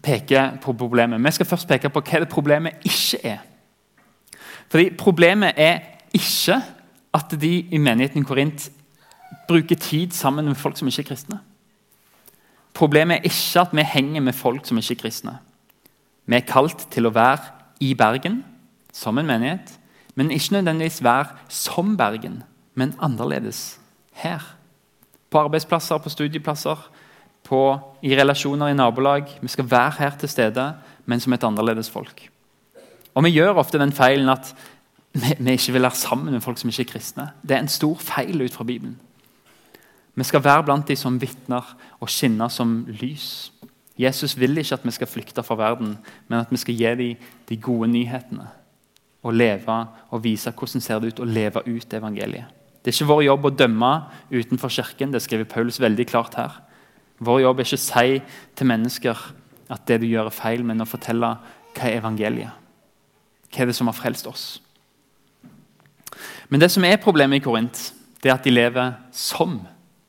peker 0.03 0.57
på 0.61 0.73
problemet. 0.73 1.23
Vi 1.23 1.31
skal 1.31 1.45
først 1.45 1.67
peke 1.67 1.89
på 1.89 2.01
hva 2.01 2.19
det 2.19 2.29
problemet 2.29 2.83
ikke 2.83 3.19
er. 3.23 3.41
Fordi 4.69 4.89
Problemet 4.97 5.53
er 5.57 5.79
ikke 6.13 6.61
at 7.13 7.35
de 7.41 7.59
i 7.71 7.77
menigheten 7.77 8.25
Korint 8.25 8.71
bruker 9.47 9.75
tid 9.75 10.11
sammen 10.11 10.45
med 10.45 10.55
folk 10.55 10.77
som 10.77 10.87
ikke 10.87 11.01
er 11.01 11.07
kristne. 11.07 11.39
Problemet 12.73 13.17
er 13.17 13.29
ikke 13.29 13.61
at 13.61 13.73
vi 13.73 13.81
henger 13.81 14.21
med 14.21 14.33
folk 14.33 14.65
som 14.65 14.77
ikke 14.77 14.93
er 14.93 15.01
kristne. 15.01 15.37
Vi 16.25 16.35
er 16.35 16.47
kalt 16.47 16.87
til 16.91 17.05
å 17.05 17.13
være 17.13 17.51
i 17.79 17.93
Bergen 17.93 18.43
som 18.93 19.17
en 19.17 19.27
menighet, 19.27 19.79
men 20.15 20.31
ikke 20.31 20.53
nødvendigvis 20.53 21.03
være 21.03 21.27
som 21.49 21.97
Bergen, 21.97 22.43
men 22.75 22.95
annerledes 23.01 23.79
her. 24.13 24.43
På 25.29 25.45
arbeidsplasser, 25.45 25.97
på 25.97 26.09
studieplasser, 26.09 26.89
på, 27.43 27.61
i 28.01 28.15
relasjoner 28.15 28.71
i 28.71 28.77
nabolag. 28.77 29.25
Vi 29.41 29.47
skal 29.47 29.71
være 29.71 29.95
her 29.99 30.17
til 30.19 30.29
stede, 30.29 30.73
men 31.05 31.19
som 31.19 31.33
et 31.33 31.43
annerledes 31.43 31.89
folk. 31.89 32.29
Og 33.13 33.23
Vi 33.23 33.29
gjør 33.29 33.59
ofte 33.61 33.79
den 33.79 33.91
feilen 33.91 34.29
at 34.29 34.55
vi, 35.13 35.35
vi 35.39 35.51
ikke 35.51 35.73
vil 35.73 35.81
være 35.81 35.95
sammen 35.95 36.33
med 36.33 36.41
folk 36.41 36.57
som 36.57 36.69
ikke 36.69 36.81
er 36.81 36.91
kristne. 36.93 37.29
Det 37.41 37.51
er 37.51 37.61
en 37.61 37.67
stor 37.67 37.97
feil 38.01 38.41
ut 38.41 38.53
fra 38.53 38.63
Bibelen. 38.63 38.99
Vi 40.15 40.23
skal 40.23 40.43
være 40.43 40.63
blant 40.63 40.87
de 40.87 40.95
som 40.95 41.21
vitner 41.21 41.75
og 41.99 42.09
skinner 42.09 42.47
som 42.47 42.85
lys. 42.87 43.51
Jesus 43.99 44.39
vil 44.39 44.57
ikke 44.57 44.73
at 44.73 44.85
vi 44.85 44.91
skal 44.91 45.07
flykte 45.07 45.43
fra 45.43 45.55
verden, 45.55 45.97
men 46.27 46.39
at 46.39 46.51
vi 46.51 46.57
skal 46.57 46.75
gi 46.75 46.95
dem 46.97 47.15
de 47.49 47.57
gode 47.57 47.87
nyhetene. 47.87 48.47
Og 49.23 49.33
leve 49.33 49.85
og 50.09 50.23
vise 50.23 50.51
hvordan 50.51 50.81
ser 50.81 50.99
det 50.99 51.13
ut 51.13 51.19
å 51.23 51.29
leve 51.29 51.61
ut 51.67 51.93
evangeliet. 51.93 52.62
Det 52.83 52.91
er 52.91 52.97
ikke 52.97 53.11
vår 53.13 53.21
jobb 53.23 53.45
å 53.47 53.53
dømme 53.55 53.91
utenfor 54.33 54.71
kirken. 54.75 55.13
Det 55.13 55.21
skriver 55.23 55.47
Paulus 55.47 55.79
veldig 55.79 56.05
klart 56.09 56.35
her. 56.35 56.57
Vår 57.23 57.45
jobb 57.45 57.61
er 57.61 57.69
ikke 57.69 57.79
å 57.79 57.83
si 57.85 58.17
til 58.59 58.67
mennesker 58.67 59.21
at 59.71 59.85
det 59.87 60.01
du 60.03 60.09
gjør, 60.09 60.27
er 60.27 60.35
feil, 60.35 60.65
men 60.67 60.83
å 60.83 60.89
fortelle 60.89 61.29
hva 61.73 61.87
er 61.87 62.01
evangeliet. 62.01 62.59
Hva 63.53 63.63
er 63.63 63.69
det 63.69 63.77
som 63.77 63.87
har 63.87 63.95
frelst 63.95 64.27
oss? 64.27 64.45
Men 66.51 66.59
det 66.59 66.69
som 66.73 66.83
er 66.83 66.99
problemet 67.01 67.39
i 67.39 67.45
Korint, 67.45 67.79
det 68.21 68.29
er 68.29 68.35
at 68.35 68.43
de 68.45 68.51
lever 68.51 68.91
som 69.15 69.61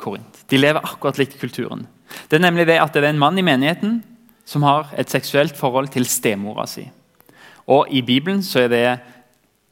Korint. 0.02 0.42
De 0.50 0.58
lever 0.58 0.82
akkurat 0.82 1.20
likt 1.20 1.38
kulturen. 1.40 1.86
Det 2.28 2.38
er 2.38 2.44
nemlig 2.44 2.66
det 2.68 2.80
at 2.82 2.92
det 2.92 3.04
er 3.04 3.12
en 3.12 3.22
mann 3.22 3.38
i 3.38 3.46
menigheten 3.46 4.00
som 4.44 4.66
har 4.66 4.90
et 4.98 5.10
seksuelt 5.10 5.56
forhold 5.56 5.88
til 5.94 6.06
stemora 6.10 6.66
si. 6.68 6.84
Og 7.70 7.88
I 7.88 8.02
Bibelen 8.04 8.42
så 8.44 8.66
er 8.66 8.68
det 8.72 8.84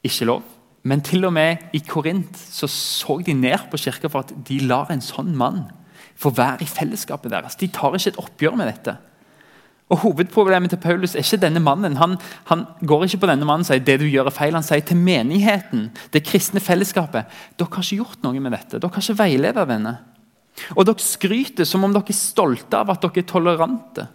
ikke 0.07 0.31
lov. 0.31 0.41
Men 0.83 1.01
til 1.05 1.23
og 1.25 1.33
med 1.35 1.63
i 1.73 1.79
Korint 1.87 2.35
så, 2.35 2.67
så 2.67 3.21
de 3.23 3.35
ned 3.37 3.69
på 3.71 3.79
kirka 3.79 4.11
for 4.11 4.25
at 4.25 4.33
de 4.47 4.59
lar 4.67 4.91
en 4.91 5.03
sånn 5.03 5.31
mann 5.39 5.65
få 6.19 6.33
være 6.35 6.65
i 6.65 6.69
fellesskapet 6.69 7.31
deres. 7.31 7.57
De 7.59 7.69
tar 7.71 7.95
ikke 7.95 8.13
et 8.13 8.21
oppgjør 8.21 8.57
med 8.59 8.69
dette. 8.69 8.97
Og 9.91 9.99
Hovedproblemet 10.01 10.71
til 10.71 10.79
Paulus 10.81 11.13
er 11.15 11.25
ikke 11.25 11.41
denne 11.43 11.61
mannen. 11.63 11.97
Han, 11.99 12.15
han 12.49 12.65
går 12.87 13.05
ikke 13.07 13.23
på 13.23 13.29
denne 13.29 13.45
mannen 13.47 13.65
og 13.65 13.69
sier 13.69 13.83
det 13.83 13.99
du 14.01 14.07
gjør 14.07 14.29
er 14.31 14.35
feil. 14.35 14.55
Han 14.55 14.65
sier 14.65 14.83
til 14.85 14.99
menigheten, 14.99 15.89
det 16.13 16.23
kristne 16.25 16.63
fellesskapet, 16.63 17.29
dere 17.59 17.69
har 17.75 17.85
ikke 17.85 17.99
gjort 18.01 18.23
noe 18.25 18.41
med 18.41 18.55
dette. 18.55 18.79
Dere 18.79 18.95
har 18.95 19.05
ikke 19.05 19.19
veiledet 19.19 19.67
denne. 19.69 19.97
Og 20.77 20.87
dere 20.87 21.03
skryter 21.03 21.67
som 21.67 21.85
om 21.85 21.93
dere 21.93 22.13
er 22.13 22.17
stolte 22.17 22.79
av 22.79 22.93
at 22.93 23.03
dere 23.03 23.23
er 23.23 23.29
tolerante. 23.29 24.07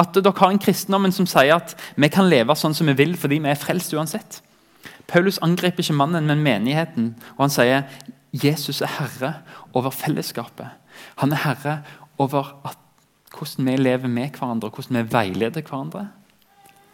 At 0.00 0.16
dere 0.16 0.34
har 0.38 0.54
en 0.54 0.62
kristendommen 0.62 1.14
som 1.14 1.28
sier 1.28 1.58
at 1.58 1.76
vi 1.96 2.10
kan 2.12 2.30
leve 2.30 2.56
sånn 2.58 2.76
som 2.76 2.88
vi 2.88 2.96
vil 3.02 3.14
fordi 3.18 3.42
vi 3.42 3.52
er 3.52 3.60
frelst 3.60 3.92
uansett. 3.98 4.40
Paulus 5.08 5.38
angriper 5.42 5.82
ikke 5.82 5.96
mannen, 5.96 6.26
men 6.26 6.44
menigheten. 6.44 7.14
Og 7.36 7.46
han 7.46 7.52
sier 7.52 7.82
Jesus 8.32 8.80
er 8.80 8.92
herre 8.98 9.32
over 9.76 9.92
fellesskapet. 9.92 10.70
Han 11.20 11.32
er 11.32 11.42
herre 11.44 11.76
over 12.18 12.54
at, 12.64 12.78
hvordan 13.32 13.66
vi 13.66 13.76
lever 13.76 14.08
med 14.08 14.36
hverandre, 14.36 14.68
hvordan 14.68 15.02
vi 15.02 15.12
veileder 15.12 15.64
hverandre 15.64 16.06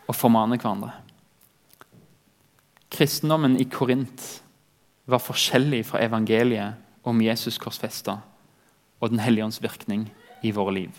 og 0.08 0.16
formaner 0.16 0.58
hverandre. 0.58 0.92
Kristendommen 2.90 3.58
i 3.60 3.66
Korint 3.68 4.24
var 5.06 5.22
forskjellig 5.22 5.84
fra 5.86 6.00
evangeliet 6.04 6.78
om 7.08 7.20
Jesus 7.22 7.58
korsfesta 7.60 8.18
og 9.00 9.10
Den 9.10 9.20
hellige 9.22 9.44
ånds 9.44 9.62
virkning 9.62 10.08
i 10.42 10.50
våre 10.50 10.74
liv. 10.74 10.90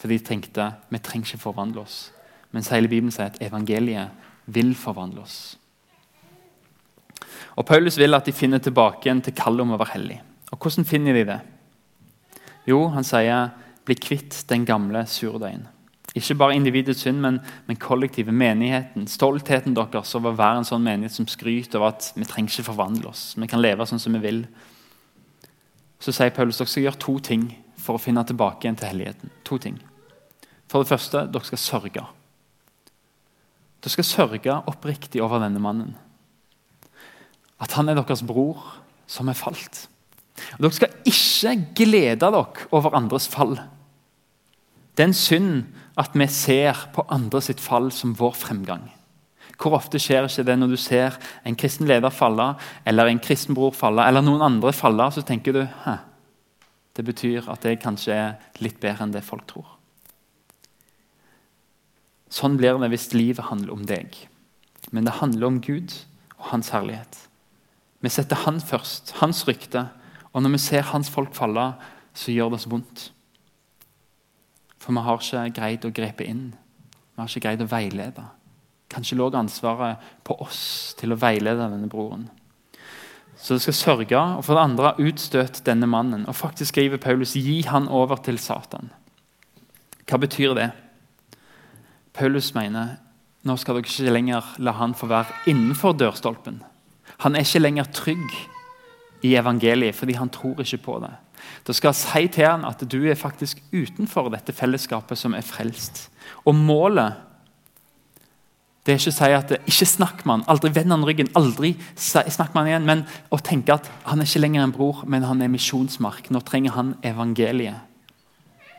For 0.00 0.10
de 0.10 0.18
tenkte 0.18 0.72
vi 0.90 0.98
trenger 0.98 1.34
ikke 1.34 1.44
forvandle 1.44 1.84
oss. 1.84 2.10
Mens 2.50 2.68
hele 2.72 2.88
Bibelen 2.90 3.14
sier 3.14 3.30
at 3.30 3.38
evangeliet 3.42 4.10
vil 4.46 4.74
forvandle 4.74 5.22
oss. 5.22 5.56
Og 7.56 7.66
Paulus 7.68 7.98
vil 8.00 8.14
at 8.14 8.26
de 8.26 8.32
finner 8.32 8.62
tilbake 8.62 9.06
igjen 9.06 9.20
til 9.24 9.36
kallet 9.36 9.64
om 9.64 9.74
å 9.74 9.80
være 9.80 9.96
hellig. 9.96 10.20
Og 10.52 10.58
Hvordan 10.58 10.88
finner 10.88 11.16
de 11.16 11.24
det? 11.28 11.40
Jo, 12.68 12.88
han 12.88 13.04
sier 13.04 13.50
'bli 13.84 13.94
kvitt 13.94 14.44
den 14.48 14.64
gamle 14.64 15.06
surdeigen'. 15.06 15.66
Ikke 16.14 16.34
bare 16.34 16.54
individets 16.54 17.00
synd, 17.00 17.20
men, 17.20 17.40
men 17.66 17.76
kollektive 17.76 18.32
menigheten. 18.32 19.06
Stoltheten 19.08 19.74
deres 19.74 20.14
over 20.14 20.32
å 20.32 20.36
være 20.36 20.60
en 20.60 20.68
sånn 20.68 20.84
menighet 20.84 21.12
som 21.12 21.26
skryter 21.26 21.78
over 21.78 21.94
at 21.94 22.12
vi 22.16 22.24
trenger 22.28 22.52
ikke 22.52 22.68
forvandle 22.68 23.08
oss. 23.08 23.34
Vi 23.36 23.48
kan 23.48 23.62
leve 23.62 23.86
sånn 23.88 24.02
som 24.02 24.12
vi 24.12 24.20
vil. 24.20 24.42
Så 26.02 26.12
sier 26.12 26.34
Paulus 26.36 26.58
dere 26.58 26.68
skal 26.68 26.82
gjøre 26.82 27.00
to 27.00 27.18
ting 27.18 27.46
for 27.80 27.96
å 27.96 28.02
finne 28.02 28.24
tilbake 28.28 28.66
igjen 28.66 28.76
til 28.76 28.90
helligheten. 28.92 29.32
To 29.48 29.58
ting. 29.62 29.80
For 30.68 30.84
det 30.84 30.92
første, 30.92 31.24
dere 31.32 31.48
skal 31.48 31.58
sørge. 31.58 32.04
Dere 33.82 33.94
skal 33.96 34.04
sørge 34.04 34.58
oppriktig 34.68 35.22
over 35.24 35.40
denne 35.40 35.62
mannen. 35.62 35.96
At 37.62 37.76
han 37.78 37.88
er 37.88 37.98
deres 37.98 38.24
bror 38.26 38.60
som 39.10 39.30
er 39.30 39.38
falt. 39.38 39.86
Og 40.56 40.64
dere 40.64 40.76
skal 40.76 40.96
ikke 41.08 41.54
glede 41.76 42.18
dere 42.22 42.66
over 42.72 42.96
andres 42.98 43.28
fall. 43.30 43.56
Det 44.92 45.04
er 45.04 45.10
en 45.10 45.16
synd 45.16 45.52
at 46.00 46.16
vi 46.16 46.26
ser 46.28 46.88
på 46.94 47.04
andre 47.12 47.40
sitt 47.44 47.60
fall 47.60 47.90
som 47.92 48.16
vår 48.18 48.34
fremgang. 48.36 48.88
Hvor 49.60 49.76
ofte 49.76 50.00
skjer 50.00 50.26
ikke 50.26 50.44
det 50.48 50.56
når 50.58 50.72
du 50.72 50.78
ser 50.80 51.18
en 51.46 51.56
kristen 51.56 51.86
leder 51.86 52.10
falle, 52.10 52.54
eller 52.88 53.08
en 53.08 53.20
kristen 53.22 53.54
bror 53.54 53.74
falle, 53.76 54.04
eller 54.08 54.24
noen 54.24 54.42
andre 54.42 54.72
falle, 54.74 55.06
så 55.12 55.22
tenker 55.22 55.54
du 55.54 55.62
Hæ, 55.84 55.96
det 56.96 57.04
betyr 57.06 57.48
at 57.52 57.64
jeg 57.64 57.80
kanskje 57.80 58.16
er 58.16 58.64
litt 58.64 58.80
bedre 58.80 59.06
enn 59.06 59.14
det 59.14 59.24
folk 59.24 59.46
tror. 59.48 59.68
Sånn 62.32 62.56
blir 62.56 62.80
det 62.80 62.88
hvis 62.92 63.12
livet 63.12 63.50
handler 63.50 63.76
om 63.76 63.84
deg. 63.86 64.16
Men 64.90 65.04
det 65.06 65.18
handler 65.20 65.46
om 65.46 65.60
Gud 65.60 65.92
og 66.38 66.48
Hans 66.50 66.72
herlighet. 66.72 67.28
Vi 68.02 68.10
setter 68.10 68.42
Han 68.44 68.60
først, 68.60 69.14
Hans 69.20 69.44
rykte. 69.48 69.86
Og 70.32 70.42
når 70.42 70.56
vi 70.56 70.62
ser 70.64 70.82
Hans 70.90 71.10
folk 71.10 71.34
falle, 71.34 71.72
så 72.14 72.34
gjør 72.34 72.52
det 72.52 72.60
oss 72.60 72.70
vondt. 72.70 73.08
For 74.82 74.92
vi 74.92 75.04
har 75.06 75.20
ikke 75.22 75.48
greid 75.60 75.86
å 75.86 75.94
grepe 75.94 76.26
inn. 76.26 76.50
Vi 77.14 77.20
har 77.22 77.30
ikke 77.30 77.46
greid 77.46 77.62
å 77.62 77.70
veilede. 77.70 78.24
Kanskje 78.92 79.16
lå 79.16 79.30
ansvaret 79.38 80.02
på 80.26 80.36
oss 80.42 80.94
til 80.98 81.14
å 81.14 81.20
veilede 81.20 81.70
denne 81.70 81.88
broren. 81.88 82.26
Så 83.38 83.56
det 83.56 83.64
skal 83.64 83.74
sørge, 83.74 84.18
og 84.18 84.44
for 84.44 84.54
det 84.54 84.64
andre 84.66 84.92
utstøt 85.02 85.62
denne 85.66 85.88
mannen. 85.90 86.26
Og 86.28 86.36
faktisk 86.36 86.74
skriver 86.74 87.00
Paulus 87.02 87.36
gi 87.38 87.62
han 87.66 87.88
over 87.88 88.20
til 88.22 88.38
Satan. 88.38 88.90
Hva 90.06 90.18
betyr 90.20 90.54
det? 90.58 90.68
Paulus 92.12 92.52
mener 92.54 92.98
nå 93.42 93.56
skal 93.58 93.78
dere 93.78 93.88
ikke 93.88 94.12
lenger 94.14 94.50
la 94.62 94.76
han 94.78 94.94
få 94.94 95.08
være 95.10 95.50
innenfor 95.50 95.96
dørstolpen. 95.98 96.60
Han 97.18 97.36
er 97.36 97.44
ikke 97.44 97.62
lenger 97.62 97.90
trygg 97.92 98.38
i 99.22 99.36
evangeliet 99.38 99.94
fordi 99.94 100.16
han 100.18 100.32
tror 100.32 100.62
ikke 100.64 100.82
på 100.86 100.98
det. 101.04 101.12
Da 101.66 101.74
skal 101.74 101.92
jeg 101.92 102.00
si 102.00 102.30
til 102.36 102.48
han 102.48 102.64
at 102.66 102.82
du 102.90 103.00
er 103.04 103.18
faktisk 103.18 103.62
utenfor 103.72 104.30
dette 104.32 104.54
fellesskapet 104.54 105.18
som 105.18 105.34
er 105.34 105.46
frelst. 105.46 106.08
Og 106.46 106.54
målet 106.54 107.20
det 108.82 108.96
er 108.96 108.98
ikke 108.98 109.12
å 109.12 109.14
si 109.14 109.26
at 109.30 109.52
ikke 109.60 109.86
snakk 109.86 110.24
med 110.26 110.40
han, 110.40 110.44
aldri 110.50 110.72
vend 110.74 110.90
han 110.90 111.04
ryggen, 111.06 111.28
aldri 111.38 111.76
snakk 111.94 112.50
med 112.50 112.64
han 112.64 112.70
igjen. 112.72 112.88
Men 112.88 113.04
å 113.30 113.38
tenke 113.38 113.76
at 113.76 113.86
han 114.08 114.18
er 114.18 114.26
ikke 114.26 114.42
lenger 114.42 114.64
en 114.64 114.74
bror, 114.74 115.04
men 115.06 115.22
han 115.22 115.42
er 115.44 115.52
misjonsmark. 115.52 116.32
Nå 116.34 116.42
trenger 116.42 116.74
han 116.74 116.96
evangeliet. 117.06 117.78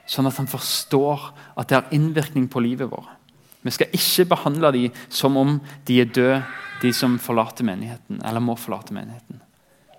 Sånn 0.04 0.28
at 0.28 0.36
han 0.42 0.50
forstår 0.52 1.30
at 1.56 1.70
det 1.70 1.78
har 1.78 1.96
innvirkning 1.96 2.50
på 2.52 2.60
livet 2.66 2.92
vårt. 2.92 3.08
Vi 3.64 3.72
skal 3.72 3.96
ikke 3.96 4.28
behandle 4.34 4.72
dem 4.76 5.02
som 5.10 5.38
om 5.40 5.58
de 5.88 6.02
er 6.04 6.12
døde 6.12 6.42
de 6.84 6.92
som 6.94 7.16
forlater 7.22 7.64
menigheten, 7.64 8.20
eller 8.26 8.44
må 8.44 8.58
forlate 8.60 8.94
menigheten. 8.96 9.40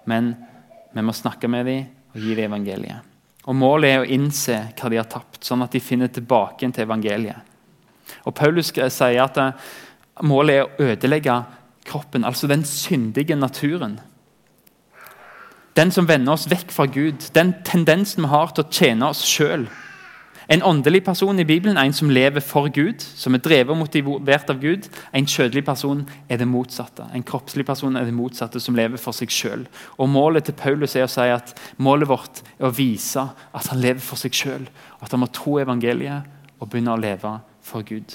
Men 0.04 0.34
vi 0.92 1.02
må 1.02 1.14
snakke 1.16 1.48
med 1.48 1.66
dem 1.66 1.86
og 2.12 2.20
gi 2.20 2.36
dem 2.36 2.52
evangeliet. 2.52 3.10
Og 3.48 3.56
Målet 3.56 3.90
er 3.90 4.02
å 4.02 4.08
innse 4.08 4.58
hva 4.76 4.90
de 4.92 5.00
har 5.00 5.08
tapt, 5.08 5.42
sånn 5.44 5.64
at 5.64 5.72
de 5.72 5.80
finner 5.80 6.12
tilbake 6.12 6.68
til 6.68 6.84
evangeliet. 6.84 7.52
Og 8.28 8.34
Paulus 8.36 8.70
sier 8.72 9.20
at 9.24 9.40
eh, 9.40 9.68
målet 10.24 10.58
er 10.58 10.64
å 10.64 10.90
ødelegge 10.92 11.38
kroppen, 11.88 12.24
altså 12.24 12.48
den 12.48 12.64
syndige 12.68 13.36
naturen. 13.36 13.98
Den 15.76 15.90
som 15.92 16.08
vender 16.08 16.36
oss 16.36 16.46
vekk 16.48 16.72
fra 16.72 16.86
Gud, 16.86 17.24
den 17.34 17.56
tendensen 17.66 18.24
vi 18.24 18.32
har 18.32 18.52
til 18.54 18.64
å 18.64 18.72
tjene 18.72 19.10
oss 19.10 19.24
sjøl. 19.26 19.66
En 20.48 20.62
åndelig 20.62 21.04
person 21.04 21.38
i 21.40 21.44
Bibelen 21.44 21.76
er 21.76 21.88
en 21.88 21.96
som 21.96 22.10
lever 22.12 22.42
for 22.44 22.68
Gud, 22.68 23.00
som 23.00 23.34
er 23.34 23.40
drevet 23.40 23.72
og 23.72 23.78
motivert 23.80 24.50
av 24.52 24.60
Gud. 24.60 24.88
En 25.16 25.26
kjødelig 25.26 25.64
person 25.64 26.02
er 26.28 26.40
det 26.40 26.48
motsatte. 26.48 27.06
En 27.16 27.24
kroppslig 27.24 27.64
person 27.66 27.96
er 27.96 28.04
det 28.04 28.14
motsatte, 28.14 28.60
som 28.60 28.76
lever 28.76 29.00
for 29.00 29.16
seg 29.16 29.32
sjøl. 29.32 29.64
Målet 29.98 30.44
til 30.44 30.58
Paulus 30.58 30.96
er 30.96 31.06
å 31.06 31.10
si 31.10 31.24
at 31.32 31.54
målet 31.80 32.10
vårt 32.10 32.44
er 32.58 32.68
å 32.68 32.74
vise 32.76 33.24
at 33.24 33.72
han 33.72 33.80
lever 33.80 34.04
for 34.04 34.20
seg 34.20 34.36
sjøl. 34.36 34.68
At 35.00 35.16
han 35.16 35.24
må 35.24 35.32
tro 35.32 35.56
evangeliet 35.62 36.28
og 36.60 36.68
begynne 36.68 36.92
å 36.92 37.00
leve 37.00 37.38
for 37.64 37.86
Gud. 37.88 38.12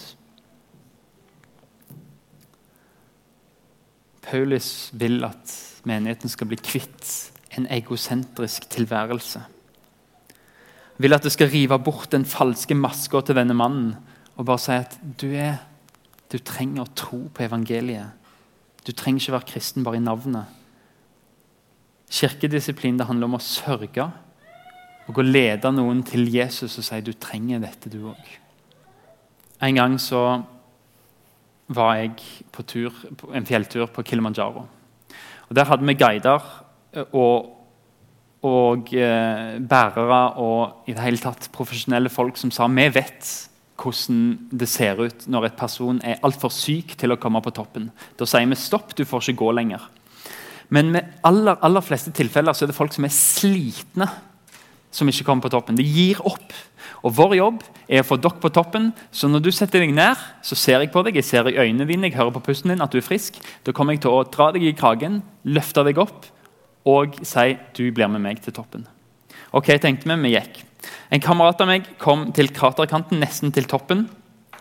Paulus 4.30 4.92
vil 4.94 5.24
at 5.26 5.56
menigheten 5.90 6.30
skal 6.30 6.52
bli 6.52 6.60
kvitt 6.62 7.08
en 7.58 7.66
egosentrisk 7.74 8.70
tilværelse 8.70 9.42
vil 11.00 11.16
at 11.16 11.24
du 11.24 11.32
skal 11.32 11.52
rive 11.52 11.80
bort 11.80 12.12
den 12.12 12.26
falske 12.28 12.76
maska 12.76 13.22
til 13.24 13.38
denne 13.40 13.56
mannen 13.56 13.94
og 14.40 14.48
bare 14.48 14.62
si 14.62 14.76
at 14.76 14.96
du, 15.20 15.28
er, 15.36 15.60
du 16.32 16.38
trenger 16.40 16.86
å 16.86 16.94
tro 16.96 17.26
på 17.34 17.44
evangeliet. 17.44 18.16
Du 18.88 18.94
trenger 18.96 19.24
ikke 19.24 19.36
være 19.36 19.50
kristen 19.52 19.84
bare 19.84 20.00
i 20.00 20.04
navnet. 20.04 20.48
Kirkedisiplin 22.10 23.00
det 23.00 23.08
handler 23.10 23.30
om 23.30 23.38
å 23.38 23.44
sørge 23.44 24.08
og 25.10 25.20
å 25.20 25.26
lede 25.26 25.72
noen 25.74 26.04
til 26.06 26.28
Jesus 26.32 26.78
og 26.80 26.86
si 26.86 27.02
du 27.04 27.12
trenger 27.18 27.62
dette, 27.64 27.92
du 27.92 28.12
òg. 28.12 28.32
En 29.66 29.76
gang 29.76 29.98
så 30.00 30.24
var 31.70 31.96
jeg 32.00 32.46
på 32.54 32.64
tur, 32.66 32.96
en 33.36 33.46
fjelltur 33.46 33.90
på 33.94 34.06
Kilimanjaro. 34.06 34.64
Og 35.50 35.56
Der 35.56 35.66
hadde 35.66 35.86
vi 35.86 35.94
guider. 35.94 36.42
og 37.12 37.59
og 38.48 38.94
eh, 38.96 39.60
bærere 39.60 40.20
og 40.40 40.88
i 40.88 40.96
det 40.96 41.04
hele 41.04 41.20
tatt 41.20 41.50
profesjonelle 41.56 42.12
folk 42.12 42.38
som 42.40 42.52
sa 42.56 42.70
vi 42.72 42.88
vet 42.96 43.32
hvordan 43.80 44.50
det 44.60 44.68
ser 44.68 45.00
ut 45.00 45.28
når 45.32 45.50
et 45.50 45.60
person 45.60 46.00
er 46.04 46.20
altfor 46.24 46.52
syk 46.52 46.98
til 47.00 47.14
å 47.14 47.20
komme 47.20 47.42
på 47.44 47.54
toppen. 47.56 47.90
Da 48.20 48.28
sier 48.28 48.48
vi 48.48 48.58
stopp, 48.60 48.96
du 48.96 49.06
får 49.08 49.30
ikke 49.30 49.44
gå 49.44 49.52
lenger. 49.56 49.86
Men 50.70 50.92
med 50.94 51.22
aller, 51.26 51.58
aller 51.64 51.84
fleste 51.84 52.12
tilfeller 52.16 52.54
så 52.54 52.66
er 52.66 52.72
det 52.72 52.78
folk 52.78 52.94
som 52.94 53.08
er 53.08 53.14
slitne, 53.16 54.10
som 54.92 55.08
ikke 55.08 55.26
kommer 55.26 55.46
på 55.46 55.54
toppen. 55.54 55.78
De 55.80 55.86
gir 55.86 56.20
opp. 56.28 56.52
Og 57.06 57.14
Vår 57.16 57.38
jobb 57.38 57.64
er 57.88 58.04
å 58.04 58.08
få 58.08 58.18
dere 58.20 58.42
på 58.42 58.52
toppen. 58.52 58.90
Så 59.12 59.30
når 59.32 59.46
du 59.46 59.52
setter 59.56 59.86
deg 59.86 59.94
ned, 59.96 60.20
så 60.44 60.58
ser 60.60 60.84
jeg 60.84 60.92
på 60.92 61.04
deg, 61.06 61.16
jeg 61.16 61.30
ser 61.30 61.48
i 61.48 61.56
øynene 61.56 61.88
dine, 61.88 62.10
jeg 62.10 62.20
hører 62.20 62.36
på 62.36 62.44
pusten 62.50 62.74
din 62.74 62.84
at 62.84 62.92
du 62.92 63.00
er 63.00 63.06
frisk. 63.06 63.40
Da 63.64 63.74
kommer 63.76 63.96
jeg 63.96 64.04
til 64.04 64.12
å 64.12 64.26
dra 64.28 64.50
deg 64.56 64.66
i 64.68 64.76
kragen, 64.78 65.22
løfte 65.48 65.86
deg 65.88 66.02
opp 66.04 66.28
og 66.90 67.20
si 67.28 67.54
du 67.78 67.86
blir 67.96 68.10
med 68.12 68.24
meg 68.24 68.42
til 68.44 68.56
toppen. 68.56 68.88
Ok, 69.56 69.72
tenkte 69.82 70.10
vi, 70.10 70.18
vi 70.26 70.36
gikk. 70.36 70.62
En 71.14 71.22
kamerat 71.24 71.62
av 71.62 71.70
meg 71.70 71.88
kom 72.02 72.30
til 72.36 72.52
kraterkanten, 72.54 73.22
nesten 73.22 73.54
til 73.54 73.68
toppen. 73.70 74.08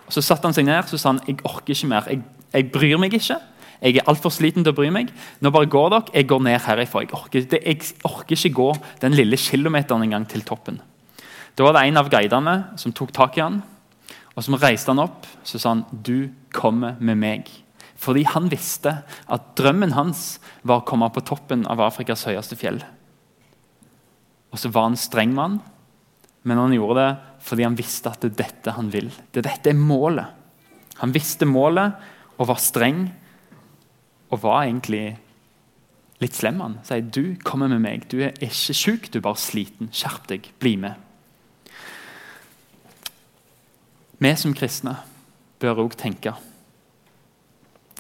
og 0.07 0.13
Så 0.15 0.25
satte 0.25 0.49
han 0.49 0.57
seg 0.57 0.67
ned 0.69 0.89
så 0.89 0.99
sa 0.99 1.13
han, 1.13 1.23
jeg 1.29 1.41
orker 1.45 1.75
ikke 1.75 1.91
mer. 1.91 2.09
Jeg, 2.09 2.23
jeg 2.55 2.71
bryr 2.73 3.01
meg 3.01 3.15
ikke. 3.19 3.39
Jeg 3.79 4.01
er 4.01 4.09
altfor 4.11 4.33
sliten 4.35 4.65
til 4.67 4.73
å 4.73 4.79
bry 4.79 4.89
meg. 4.91 5.13
Nå 5.45 5.53
bare 5.55 5.71
går 5.71 5.91
dere. 5.93 6.15
Jeg 6.17 6.29
går 6.31 6.45
ned 6.47 6.61
herifra. 6.65 7.05
Jeg 7.05 7.15
orker, 7.15 7.47
det, 7.53 7.61
jeg 7.63 7.93
orker 8.09 8.35
ikke 8.35 8.57
gå 8.57 8.69
den 9.05 9.19
lille 9.19 9.39
kilometeren 9.39 10.07
en 10.07 10.17
gang 10.17 10.27
til 10.31 10.43
toppen. 10.47 10.81
Da 11.59 11.67
var 11.67 11.77
det 11.77 11.87
en 11.89 12.01
av 12.01 12.11
guidene 12.11 12.57
som 12.79 12.95
tok 12.95 13.13
tak 13.15 13.39
i 13.39 13.43
han, 13.43 13.61
og 14.35 14.45
som 14.47 14.57
reiste 14.59 14.91
han 14.91 15.03
opp. 15.03 15.27
Så 15.45 15.59
sa 15.59 15.75
han, 15.75 15.85
'Du 15.93 16.31
kommer 16.53 16.97
med 17.01 17.17
meg'. 17.19 17.49
Fordi 17.99 18.23
han 18.31 18.47
visste 18.53 19.01
at 19.27 19.53
drømmen 19.59 19.97
hans 19.97 20.39
var 20.63 20.83
å 20.83 20.87
komme 20.87 21.09
på 21.11 21.25
toppen 21.27 21.67
av 21.67 21.83
Afrikas 21.83 22.25
høyeste 22.29 22.59
fjell. 22.59 22.79
Og 24.55 24.61
så 24.63 24.71
var 24.73 24.89
han 24.89 24.99
streng 24.99 25.35
mann, 25.37 25.59
men 26.47 26.61
han 26.61 26.75
gjorde 26.77 27.03
det 27.03 27.09
fordi 27.49 27.65
han 27.65 27.79
visste 27.79 28.11
at 28.11 28.23
det 28.23 28.33
er 28.33 28.41
dette 28.43 28.75
han 28.77 28.91
vil. 28.93 29.09
Det 29.33 29.43
er 29.43 29.49
dette 29.49 29.71
er 29.73 29.79
målet. 29.79 30.35
Han 31.03 31.15
visste 31.15 31.47
målet 31.49 31.97
og 32.39 32.49
var 32.51 32.61
streng 32.63 33.07
og 34.29 34.43
var 34.43 34.67
egentlig 34.67 35.17
litt 36.23 36.37
slem. 36.37 36.61
Han 36.63 36.79
sier 36.87 37.05
du 37.05 37.39
kommer 37.47 37.71
med 37.71 37.83
meg. 37.85 38.07
Du 38.11 38.19
er 38.23 38.37
ikke 38.45 38.77
sjuk, 38.77 39.11
du 39.11 39.21
er 39.21 39.27
bare 39.27 39.41
sliten. 39.41 39.91
Skjerp 39.95 40.27
deg, 40.31 40.51
bli 40.61 40.75
med. 40.83 40.99
Vi 44.19 44.35
som 44.35 44.55
kristne 44.57 44.97
bør 45.63 45.85
òg 45.85 45.95
tenke 45.99 46.35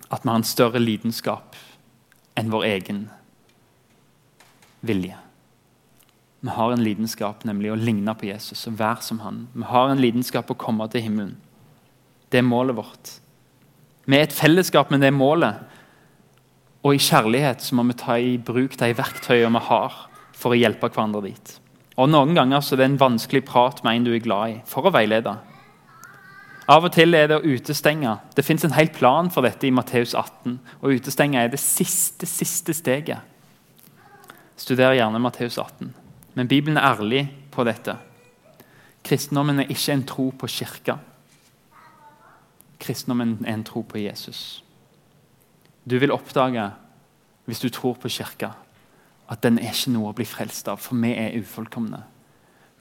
at 0.08 0.24
vi 0.24 0.30
har 0.30 0.40
en 0.40 0.46
større 0.46 0.80
lidenskap 0.80 1.56
enn 2.38 2.52
vår 2.52 2.66
egen 2.68 3.06
vilje. 4.80 5.16
Vi 6.40 6.54
har 6.54 6.72
en 6.72 6.84
lidenskap, 6.84 7.42
nemlig 7.44 7.72
å 7.72 7.78
ligne 7.78 8.14
på 8.14 8.28
Jesus 8.28 8.66
og 8.70 8.78
være 8.78 9.02
som 9.02 9.22
han. 9.24 9.46
Vi 9.56 9.66
har 9.66 9.90
en 9.90 10.02
lidenskap 10.02 10.50
å 10.52 10.58
komme 10.58 10.86
til 10.92 11.02
himmelen. 11.08 11.34
Det 12.30 12.38
er 12.38 12.46
målet 12.46 12.78
vårt. 12.78 13.16
Vi 14.06 14.16
er 14.16 14.28
et 14.28 14.36
fellesskap 14.36 14.92
med 14.94 15.02
det 15.02 15.10
målet. 15.12 15.58
Og 16.86 16.94
i 16.94 17.02
kjærlighet 17.02 17.64
så 17.64 17.74
må 17.74 17.84
vi 17.88 17.98
ta 17.98 18.14
i 18.22 18.36
bruk 18.38 18.76
de 18.78 18.92
verktøyene 18.94 19.58
vi 19.58 19.64
har 19.66 19.96
for 20.38 20.54
å 20.54 20.60
hjelpe 20.60 20.92
hverandre 20.92 21.24
dit. 21.26 21.56
Og 21.98 22.06
Noen 22.12 22.36
ganger 22.36 22.62
så 22.62 22.76
er 22.76 22.84
det 22.84 22.90
en 22.92 23.00
vanskelig 23.00 23.42
prat 23.48 23.82
med 23.82 23.98
en 23.98 24.06
du 24.06 24.12
er 24.14 24.22
glad 24.22 24.52
i, 24.52 24.58
for 24.68 24.86
å 24.86 24.94
veilede. 24.94 25.34
Av 26.68 26.84
og 26.84 26.92
til 26.92 27.16
er 27.16 27.30
det 27.30 27.38
å 27.38 27.46
utestenge. 27.48 28.10
Det 28.36 28.44
fins 28.44 28.66
en 28.66 28.74
hel 28.76 28.90
plan 28.92 29.30
for 29.32 29.46
dette 29.46 29.64
i 29.64 29.72
Matteus 29.72 30.12
18. 30.12 30.58
Å 30.84 30.90
utestenge 30.92 31.40
er 31.40 31.48
det 31.48 31.60
siste, 31.62 32.28
siste 32.28 32.74
steget. 32.76 33.24
Studer 34.58 34.92
gjerne 34.98 35.20
Matteus 35.22 35.56
18. 35.56 35.94
Men 36.36 36.48
Bibelen 36.50 36.76
er 36.76 36.90
ærlig 36.90 37.22
på 37.54 37.64
dette. 37.64 37.94
Kristendommen 39.06 39.62
er 39.62 39.70
ikke 39.72 39.94
en 39.94 40.04
tro 40.04 40.26
på 40.36 40.50
kirka. 40.52 40.98
Kristendommen 42.78 43.38
er 43.46 43.56
en 43.56 43.64
tro 43.64 43.82
på 43.82 44.02
Jesus. 44.02 44.62
Du 45.88 45.96
vil 45.98 46.12
oppdage, 46.12 46.66
hvis 47.48 47.64
du 47.64 47.70
tror 47.72 47.96
på 47.96 48.10
kirka, 48.12 48.52
at 49.28 49.42
den 49.42 49.56
er 49.58 49.72
ikke 49.72 49.94
noe 49.94 50.12
å 50.12 50.16
bli 50.16 50.26
frelst 50.28 50.68
av, 50.68 50.82
for 50.84 51.00
vi 51.00 51.14
er 51.16 51.38
ufullkomne. 51.40 52.02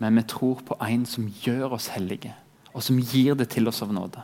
Men 0.04 0.20
vi 0.20 0.26
tror 0.28 0.60
på 0.68 0.76
en 0.84 1.06
som 1.08 1.32
gjør 1.44 1.78
oss 1.80 1.88
hellige, 1.96 2.36
og 2.78 2.84
som 2.86 3.00
gir 3.02 3.34
det 3.38 3.50
til 3.50 3.68
oss 3.70 3.82
av 3.82 3.90
nåde. 3.94 4.22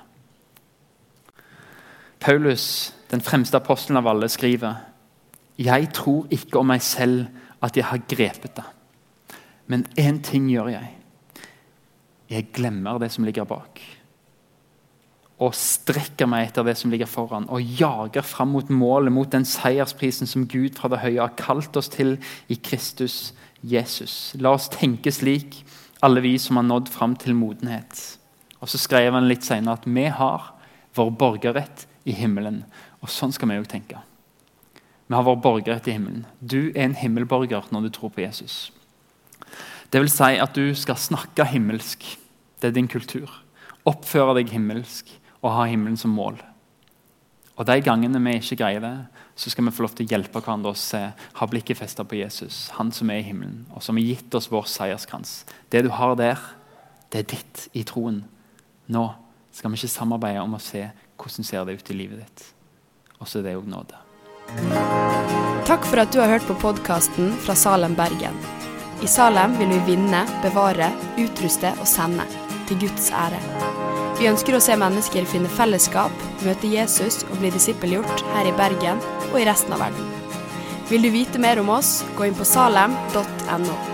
Paulus, 2.22 2.94
den 3.10 3.24
fremste 3.26 3.58
apostelen 3.58 3.98
av 4.00 4.08
alle, 4.08 4.30
skriver 4.30 4.78
Jeg 5.58 5.90
tror 5.94 6.30
ikke 6.32 6.62
om 6.62 6.70
meg 6.70 6.86
selv 6.86 7.26
at 7.64 7.76
jeg 7.78 7.88
har 7.90 8.06
grepet 8.10 8.56
det. 8.56 8.68
Men 9.68 9.88
én 9.98 10.22
ting 10.24 10.48
gjør 10.52 10.70
jeg. 10.76 10.94
Jeg 12.30 12.50
glemmer 12.54 13.02
det 13.02 13.12
som 13.12 13.26
ligger 13.26 13.48
bak. 13.48 13.82
Og 15.44 15.56
strekker 15.58 16.30
meg 16.30 16.48
etter 16.48 16.66
det 16.68 16.78
som 16.80 16.94
ligger 16.94 17.10
foran, 17.10 17.50
og 17.50 17.62
jager 17.80 18.22
fram 18.22 18.54
mot 18.54 18.70
målet, 18.70 19.12
mot 19.12 19.32
den 19.32 19.46
seiersprisen 19.46 20.30
som 20.30 20.48
Gud 20.48 20.78
fra 20.78 20.92
det 20.94 21.02
høye 21.02 21.20
har 21.20 21.36
kalt 21.40 21.76
oss 21.80 21.90
til 21.92 22.20
i 22.48 22.56
Kristus 22.56 23.34
Jesus. 23.62 24.36
La 24.40 24.54
oss 24.56 24.70
tenke 24.72 25.12
slik, 25.12 25.64
alle 26.04 26.22
vi 26.24 26.38
som 26.38 26.60
har 26.60 26.68
nådd 26.68 26.92
fram 26.92 27.18
til 27.20 27.36
modenhet. 27.36 28.23
Og 28.64 28.70
Så 28.72 28.80
skrev 28.80 29.12
han 29.12 29.28
litt 29.28 29.44
senere 29.44 29.76
at 29.76 29.88
vi 29.88 30.08
har 30.08 30.54
vår 30.96 31.12
borgerrett 31.20 31.86
i 32.08 32.16
himmelen. 32.16 32.64
Og 33.04 33.12
sånn 33.12 33.34
skal 33.36 33.52
vi 33.52 33.60
òg 33.60 33.68
tenke. 33.68 34.00
Vi 35.08 35.16
har 35.18 35.26
vår 35.28 35.42
borgerrett 35.44 35.90
i 35.92 35.98
himmelen. 35.98 36.24
Du 36.40 36.72
er 36.72 36.88
en 36.88 36.96
himmelborger 36.96 37.68
når 37.76 37.88
du 37.88 37.90
tror 37.98 38.14
på 38.16 38.24
Jesus. 38.24 38.72
Det 39.92 40.00
vil 40.00 40.10
si 40.10 40.40
at 40.40 40.56
du 40.56 40.72
skal 40.80 40.98
snakke 40.98 41.46
himmelsk. 41.52 42.06
Det 42.62 42.72
er 42.72 42.78
din 42.78 42.88
kultur. 42.88 43.28
Oppføre 43.86 44.40
deg 44.40 44.56
himmelsk 44.56 45.12
og 45.44 45.52
ha 45.58 45.68
himmelen 45.68 46.00
som 46.00 46.16
mål. 46.16 46.40
Og 47.54 47.68
De 47.68 47.76
gangene 47.86 48.22
vi 48.24 48.40
ikke 48.40 48.58
greier 48.64 48.82
det, 48.82 48.96
så 49.36 49.52
skal 49.52 49.68
vi 49.68 49.74
få 49.76 49.84
lov 49.86 49.94
til 49.94 50.08
å 50.08 50.14
hjelpe 50.16 50.40
hverandre 50.40 50.72
å 50.74 50.80
se, 50.80 51.02
ha 51.14 51.48
blikket 51.50 51.78
festet 51.78 52.08
på 52.10 52.18
Jesus, 52.18 52.70
han 52.80 52.90
som 52.96 53.12
er 53.14 53.22
i 53.22 53.28
himmelen, 53.28 53.68
og 53.76 53.84
som 53.86 54.00
har 54.00 54.08
gitt 54.08 54.34
oss 54.34 54.50
vår 54.50 54.66
seierskrans. 54.72 55.44
Det 55.70 55.84
du 55.86 55.92
har 55.94 56.16
der, 56.18 56.42
det 57.14 57.22
er 57.22 57.30
ditt 57.36 57.68
i 57.78 57.84
troen. 57.86 58.24
Nå 58.92 59.04
skal 59.54 59.72
vi 59.72 59.80
ikke 59.80 59.94
samarbeide 59.94 60.42
om 60.44 60.58
å 60.58 60.62
se 60.62 60.88
hvordan 61.20 61.48
ser 61.48 61.66
det 61.68 61.78
ut 61.80 61.92
i 61.94 61.98
livet 61.98 62.24
ditt. 62.24 62.48
Og 63.22 63.30
så 63.30 63.40
er 63.40 63.48
det 63.48 63.58
òg 63.60 63.70
nåde. 63.70 64.00
Takk 65.68 65.86
for 65.88 66.02
at 66.04 66.12
du 66.12 66.20
har 66.20 66.34
hørt 66.34 66.48
på 66.50 66.58
podkasten 66.60 67.32
fra 67.46 67.56
Salem, 67.56 67.96
Bergen. 67.96 68.36
I 69.04 69.08
Salem 69.08 69.56
vil 69.60 69.72
vi 69.72 69.94
vinne, 69.94 70.26
bevare, 70.44 70.92
utruste 71.20 71.72
og 71.80 71.88
sende, 71.90 72.26
til 72.68 72.84
Guds 72.84 73.10
ære. 73.12 73.40
Vi 74.20 74.30
ønsker 74.30 74.56
å 74.56 74.62
se 74.64 74.76
mennesker 74.80 75.26
finne 75.28 75.52
fellesskap, 75.52 76.28
møte 76.46 76.70
Jesus 76.70 77.24
og 77.30 77.40
bli 77.42 77.52
disippelgjort 77.56 78.28
her 78.36 78.52
i 78.52 78.56
Bergen 78.60 79.02
og 79.32 79.40
i 79.42 79.48
resten 79.50 79.76
av 79.76 79.88
verden. 79.88 80.12
Vil 80.92 81.08
du 81.08 81.12
vite 81.16 81.42
mer 81.42 81.60
om 81.64 81.72
oss, 81.74 82.02
gå 82.18 82.28
inn 82.28 82.38
på 82.38 82.48
salem.no. 82.48 83.93